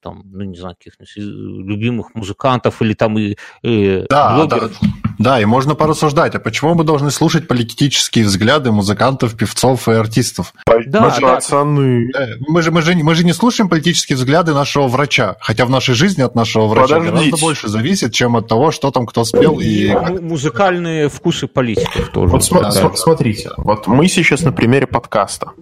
[0.00, 4.78] там, ну, не знаю, каких-нибудь любимых музыкантов или там и, и да, блогеров.
[4.80, 4.88] Да,
[5.18, 10.52] да, и можно порассуждать, а почему мы должны слушать политические взгляды музыкантов, певцов и артистов?
[10.86, 11.34] Да, мы, же, да.
[11.34, 12.10] Пацаны.
[12.16, 15.70] Э, мы, же, мы, же, мы же не слушаем политические взгляды нашего врача, хотя в
[15.70, 17.12] нашей жизни от нашего врача Подождите.
[17.12, 19.58] гораздо больше зависит, чем от того, что там кто спел.
[19.60, 19.92] И...
[20.20, 22.32] Музыкальные вкусы политиков тоже.
[22.32, 22.96] Вот см- да.
[22.96, 25.52] смотрите, вот мы сейчас на примере подкаста.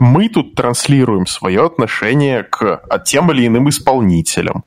[0.00, 4.64] Мы тут транслируем свое отношение отношение к тем или иным исполнителям.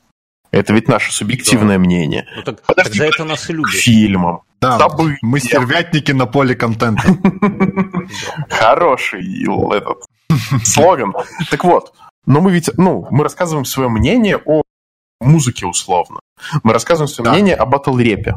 [0.52, 1.84] Это ведь наше субъективное да.
[1.84, 2.28] мнение.
[2.36, 3.72] Ну, так, Подожди, тогда это нас и любят.
[3.72, 4.42] Фильмам.
[4.60, 5.20] Да, События.
[5.22, 7.04] мы стервятники на поле контента.
[8.50, 9.24] Хороший
[9.76, 10.06] этот
[10.64, 11.14] слоган.
[11.52, 11.94] Так вот,
[12.26, 14.64] но мы ведь, ну, мы рассказываем свое мнение о
[15.20, 16.20] музыке условно.
[16.64, 18.36] Мы рассказываем свое мнение о батл-репе.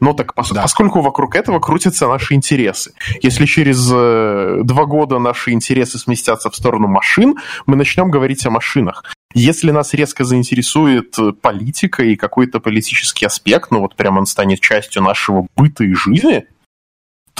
[0.00, 0.62] Но так пос- да.
[0.62, 2.92] поскольку вокруг этого крутятся наши интересы.
[3.20, 7.34] Если через э, два года наши интересы сместятся в сторону машин,
[7.66, 9.04] мы начнем говорить о машинах.
[9.34, 15.02] Если нас резко заинтересует политика и какой-то политический аспект, ну вот прямо он станет частью
[15.02, 16.44] нашего быта и жизни,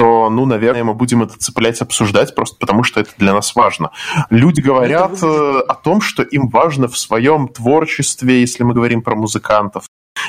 [0.02, 3.92] то, ну, наверное, мы будем это цеплять, обсуждать, просто потому что это для нас важно.
[4.30, 5.26] Люди говорят это...
[5.26, 9.84] Э, о том, что им важно в своем творчестве, если мы говорим про музыкантов,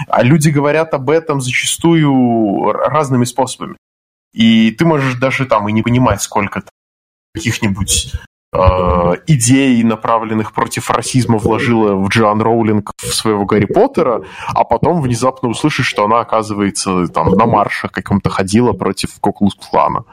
[0.07, 3.76] а люди говорят об этом зачастую разными способами.
[4.32, 6.61] И ты можешь даже там и не понимать, сколько
[7.34, 8.13] каких-нибудь
[9.28, 15.49] идей, направленных против расизма, вложила в Джоан Роулинг в своего Гарри Поттера, а потом внезапно
[15.49, 20.06] услышишь, что она, оказывается, там на маршах каком-то ходила против Коклус Клана.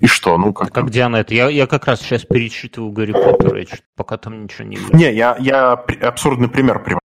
[0.00, 0.72] И что, ну как?
[0.72, 1.34] Как Диана это?
[1.34, 3.66] Я, я как раз сейчас перечитываю Гарри Поттера, я
[3.96, 4.92] пока там ничего не вижу.
[4.92, 7.03] Не, я, я абсурдный пример привожу.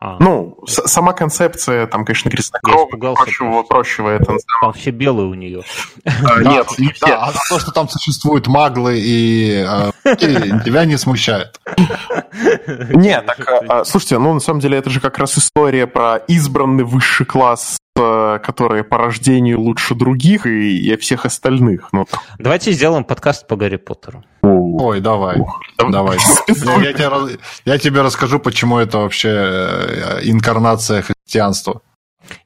[0.00, 0.16] А.
[0.20, 4.36] Ну, сама концепция, там, конечно, крестнокровная, прочего, прочего это...
[4.60, 5.62] Там все белые у нее.
[6.04, 7.14] А, нет, не все.
[7.14, 11.60] А то, что там существуют маглы и а, тебя не смущает.
[12.94, 17.26] Нет, так, слушайте, ну, на самом деле, это же как раз история про избранный высший
[17.26, 21.88] класс которые по рождению лучше других и, и всех остальных.
[21.90, 22.06] Ну,
[22.38, 24.24] Давайте сделаем подкаст по Гарри Поттеру.
[24.78, 25.38] Ой, давай.
[25.76, 26.18] Давай.
[26.48, 31.82] Я тебе, я тебе расскажу, почему это вообще э, инкарнация христианства.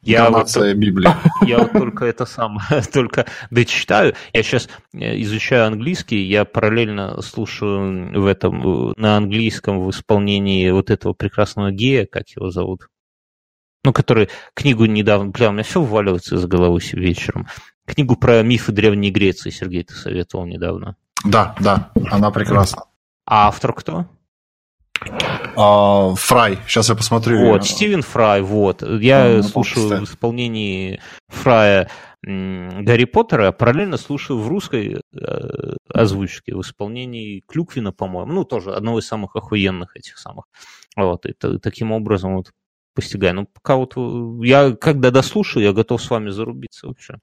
[0.01, 1.11] Я Инкарнация вот, Библии.
[1.47, 2.59] Я вот только это сам,
[2.93, 4.15] только дочитаю.
[4.33, 10.89] Я сейчас э, изучаю английский, я параллельно слушаю в этом, на английском в исполнении вот
[10.89, 12.89] этого прекрасного гея, как его зовут,
[13.85, 17.47] ну, который книгу недавно, бля, у меня все вываливается из головы вечером.
[17.87, 20.97] Книгу про мифы Древней Греции, Сергей, ты советовал недавно.
[21.25, 22.85] Да, да, она прекрасна.
[23.27, 24.07] А автор кто?
[25.57, 27.47] А, Фрай, сейчас я посмотрю.
[27.47, 28.83] Вот, Стивен Фрай, вот.
[28.83, 31.89] Я ну, слушаю в исполнении Фрая
[32.23, 38.73] Гарри Поттера, а параллельно слушаю в русской э, озвучке, в исполнении Клюквина, по-моему, ну, тоже
[38.73, 40.45] одного из самых охуенных этих самых.
[40.97, 42.53] Вот, и таким образом вот
[42.95, 43.35] постигаю.
[43.35, 47.19] Ну, пока вот э, я, когда дослушаю, я готов с вами зарубиться вообще.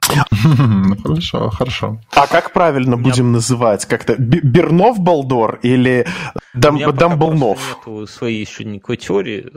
[1.03, 2.01] Хорошо, хорошо.
[2.13, 3.85] А как правильно будем называть?
[3.85, 6.07] Как-то Бернов Балдор или
[6.53, 7.77] Дамблнов?
[7.77, 9.51] Нету своей еще никакой теории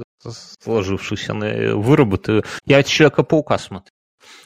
[0.62, 2.44] сложившейся, на выработаю.
[2.64, 3.92] Я Человека-паука смотрю.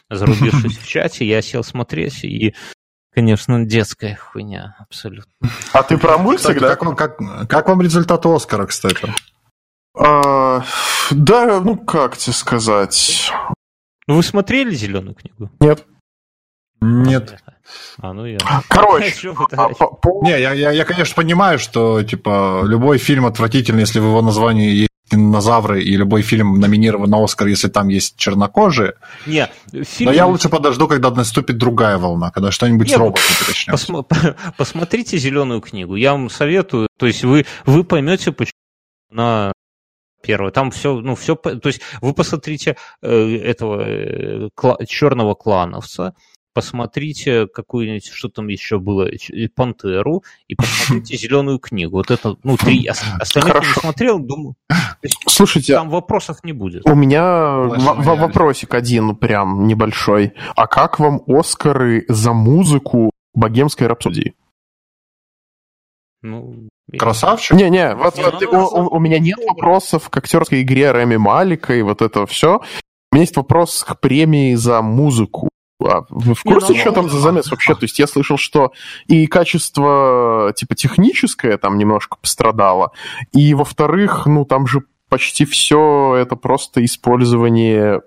[0.09, 2.55] Зарубившись в чате, я сел смотреть, и
[3.17, 5.33] Конечно, детская хуйня, абсолютно.
[5.73, 6.77] А ты про мультик, да?
[6.77, 9.11] Как, как, как вам результат Оскара, кстати?
[9.97, 10.65] А,
[11.11, 13.31] да, ну как тебе сказать.
[14.07, 15.51] Вы смотрели зеленую книгу?
[15.61, 15.87] Нет.
[16.81, 17.39] Нет.
[17.99, 18.39] А, ну я.
[18.69, 19.35] Короче.
[19.57, 19.69] А,
[20.23, 24.71] Не, я, я, я, конечно, понимаю, что типа любой фильм отвратительный, если в его названии
[24.71, 28.95] есть динозавры, и любой фильм номинирован на Оскар, если там есть чернокожие.
[29.25, 29.49] Не,
[29.85, 30.11] фильм...
[30.11, 33.71] Но я лучше подожду, когда наступит другая волна, когда что-нибудь Не, с роботами начнется.
[33.71, 34.05] Посма...
[34.59, 35.95] Посмотрите зеленую книгу.
[35.97, 36.89] Я вам советую.
[36.99, 38.53] То есть вы, вы поймете, почему
[39.11, 39.53] на
[40.27, 40.51] первое.
[40.51, 46.15] Там все, ну, все, то есть вы посмотрите э, этого э, кла, черного клановца,
[46.53, 49.09] посмотрите какую-нибудь, что там еще было,
[49.55, 51.99] Пантеру, и посмотрите Зеленую книгу.
[51.99, 52.87] Вот это, ну, три.
[52.87, 53.69] Остальных Хорошо.
[53.69, 54.57] не смотрел, думаю.
[55.27, 56.89] Слушайте, там вопросов не будет.
[56.89, 60.33] У меня вопросик один прям небольшой.
[60.57, 64.35] А как вам Оскары за музыку богемской рапсодии?
[66.23, 66.69] Ну,
[66.99, 67.57] Красавчик?
[67.57, 71.83] Не-не, вот, вот, у, у, у меня нет вопросов к актерской игре Рэми Малика и
[71.83, 72.61] вот это все.
[73.11, 75.49] У меня есть вопрос к премии за музыку.
[75.85, 77.75] А вы в курсе, не, ну, что там за замес вообще?
[77.75, 78.73] То есть я слышал, что
[79.09, 82.93] и качество типа техническое там немножко пострадало,
[83.33, 88.01] и во-вторых, ну там же почти все это просто использование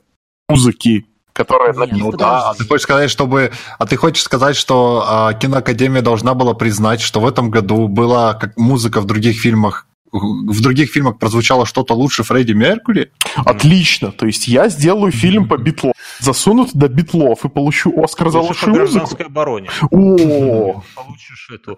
[0.48, 1.06] музыки
[1.40, 3.52] которая Нет, Ну да, а ты хочешь сказать, чтобы...
[3.78, 8.34] А ты хочешь сказать, что а, киноакадемия должна была признать, что в этом году была
[8.34, 13.12] как музыка в других фильмах в других фильмах прозвучало что-то лучше Фредди Меркури?
[13.36, 14.12] Отлично.
[14.12, 18.76] То есть я сделаю фильм по битлов, засуну туда битлов и получу Оскар за лучшую
[18.76, 19.24] музыку.
[19.24, 19.70] обороне.
[19.92, 21.78] О, Получишь эту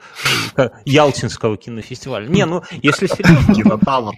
[0.55, 2.27] э, Ялтинского кинофестиваля.
[2.27, 3.53] Не, ну, если серьезно...
[3.53, 4.13] Кинотавр.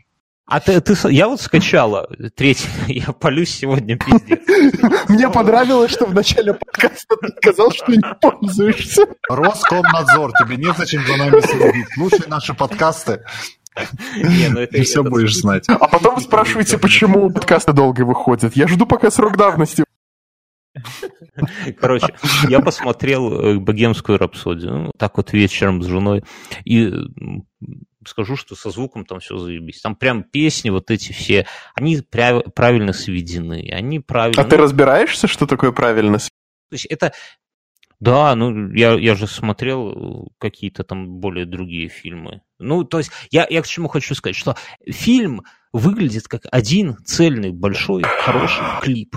[0.46, 4.39] А ты, ты, я вот скачала третий, я полюсь сегодня пиздец.
[5.10, 9.04] Мне понравилось, что в начале подкаста ты сказал, что не пользуешься.
[9.30, 11.88] Роскомнадзор, тебе нет зачем за нами следить.
[11.96, 13.24] Слушай наши подкасты.
[14.16, 15.66] Не, ну это, и все будешь знать.
[15.68, 18.56] А потом вы спрашиваете, почему подкасты долго выходят.
[18.56, 19.86] Я жду, пока срок давности
[21.80, 22.08] Короче,
[22.50, 26.24] я посмотрел э, «Богемскую рапсодию», ну, так вот вечером с женой,
[26.66, 26.91] и
[28.08, 29.82] скажу, что со звуком там все заебись.
[29.82, 31.45] Там прям песни вот эти все,
[31.76, 34.41] они правильно сведены, они правильно...
[34.41, 36.30] А ты разбираешься, что такое правильно То
[36.72, 37.14] есть это...
[37.99, 42.41] Да, ну, я, я же смотрел какие-то там более другие фильмы.
[42.60, 47.51] Ну, то есть, я, я к чему хочу сказать, что фильм выглядит как один цельный,
[47.51, 49.16] большой, хороший клип.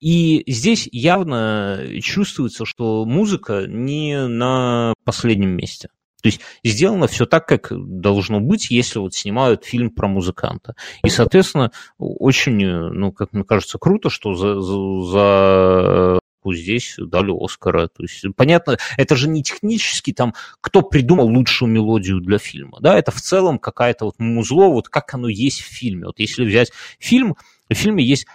[0.00, 5.88] И здесь явно чувствуется, что музыка не на последнем месте.
[6.26, 10.74] То есть сделано все так, как должно быть, если вот снимают фильм про музыканта.
[11.04, 16.18] И, соответственно, очень, ну, как мне кажется, круто, что за, за, за
[16.52, 17.86] здесь дали Оскара.
[17.86, 22.98] То есть, понятно, это же не технически там, кто придумал лучшую мелодию для фильма, да,
[22.98, 26.06] это в целом какая-то вот музло, вот как оно есть в фильме.
[26.06, 27.36] Вот если взять фильм,
[27.70, 28.26] в фильме есть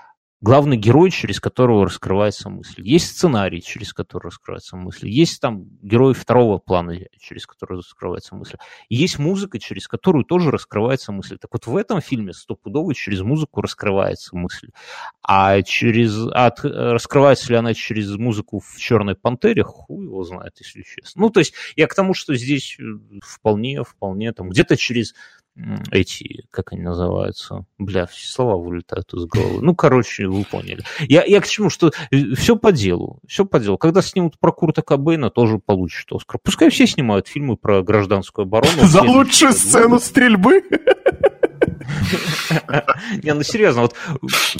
[0.41, 2.81] главный герой, через которого раскрывается мысль.
[2.83, 5.07] Есть сценарий, через который раскрывается мысль.
[5.07, 8.57] Есть там герой второго плана, через который раскрывается мысль.
[8.89, 11.37] Есть музыка, через которую тоже раскрывается мысль.
[11.37, 14.69] Так вот в этом фильме стопудово через музыку раскрывается мысль.
[15.21, 16.17] А через...
[16.33, 21.21] А раскрывается ли она через музыку в «Черной пантере», хуй его знает, если честно.
[21.21, 22.83] Ну, то есть я к тому, что здесь э,
[23.23, 25.13] вполне, вполне там где-то через
[25.91, 29.61] эти, как они называются, бля, все слова вылетают из головы.
[29.61, 30.83] Ну, короче, вы поняли.
[30.99, 33.77] Я, я к чему, что э, все по делу, все по делу.
[33.77, 36.39] Когда снимут про Курта Кобейна, тоже получат Оскар.
[36.43, 38.87] Пускай все снимают фильмы про гражданскую оборону.
[38.87, 40.63] За лучшую сцену стрельбы?
[43.23, 43.95] Не, ну серьезно, вот...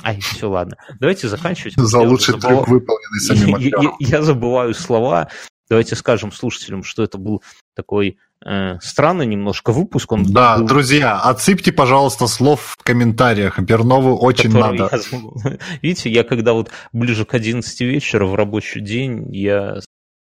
[0.04, 0.78] Ай, все, ладно.
[1.00, 1.76] Давайте заканчивать.
[1.78, 5.30] За лучший трюк, выполненный самим Я забываю слова.
[5.72, 7.42] Давайте скажем слушателям, что это был
[7.78, 10.12] такой э, странный немножко выпуск.
[10.12, 10.66] Он да, был...
[10.66, 13.58] друзья, отсыпьте, пожалуйста, слов в комментариях.
[13.66, 14.90] Пернову очень надо.
[14.92, 15.58] Я...
[15.82, 19.80] Видите, я когда вот ближе к 11 вечера в рабочий день, я...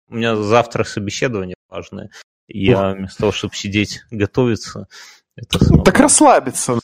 [0.09, 2.11] у меня завтра собеседование важное.
[2.47, 4.87] Я вместо того, чтобы сидеть, готовиться...
[5.35, 6.79] Это ну, так расслабиться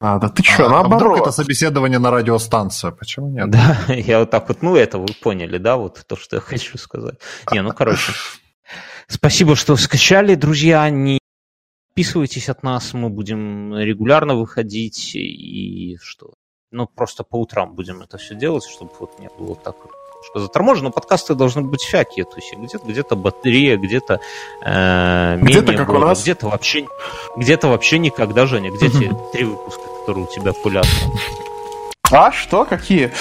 [0.00, 0.28] надо.
[0.28, 0.92] Ты что, а, наоборот?
[0.92, 2.96] А вдруг это собеседование на радиостанцию?
[2.96, 3.50] Почему нет?
[3.50, 6.78] Да, я вот так вот, ну это вы поняли, да, вот то, что я хочу
[6.78, 7.16] сказать.
[7.52, 8.12] Не, ну короче.
[9.08, 10.88] Спасибо, что скачали, друзья.
[10.90, 11.20] Не
[11.96, 16.34] подписывайтесь от нас, мы будем регулярно выходить и что?
[16.70, 19.76] Ну, просто по утрам будем это все делать, чтобы вот не было так
[20.26, 20.90] немножко заторможено.
[20.90, 22.24] подкасты должны быть всякие.
[22.24, 24.20] То есть где-то где батарея, где-то
[24.62, 26.22] э, где-то как у нас.
[26.22, 26.86] где-то вообще,
[27.36, 28.70] где-то вообще никогда, Женя.
[28.70, 30.86] Где те три выпуска, которые у тебя пулят?
[32.10, 32.64] А, что?
[32.64, 33.12] Какие?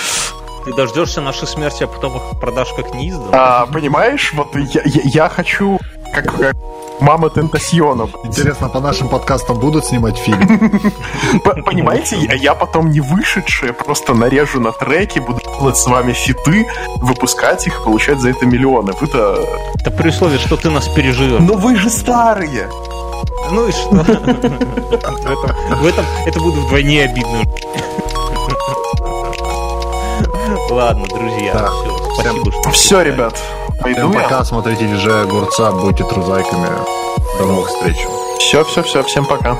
[0.66, 3.34] Ты дождешься нашей смерти, а потом их продашь как неизданные.
[3.34, 5.80] А, понимаешь, вот я, я, я хочу
[6.16, 6.56] как, как
[7.00, 8.10] мама Тентасьонов.
[8.24, 10.40] Интересно, по нашим подкастам будут снимать фильм?
[11.66, 17.68] Понимаете, я потом не вышедшие, просто нарежу на треки, буду делать с вами фиты, выпускать
[17.68, 18.94] их, получать за это миллионы.
[19.00, 19.46] Вы-то...
[19.80, 21.42] Это при условии, что ты нас переживешь.
[21.42, 22.70] Но вы же старые!
[23.52, 23.90] Ну и что?
[23.90, 27.42] В этом это будет вдвойне обидно.
[30.70, 31.70] Ладно, друзья, да.
[31.70, 32.70] все, спасибо, что...
[32.72, 33.42] Все, ребят,
[33.86, 36.70] пойду Всем пока, смотрите же огурца, будьте трузайками.
[37.38, 37.98] До новых встреч.
[38.40, 39.56] Все, все, все, всем пока.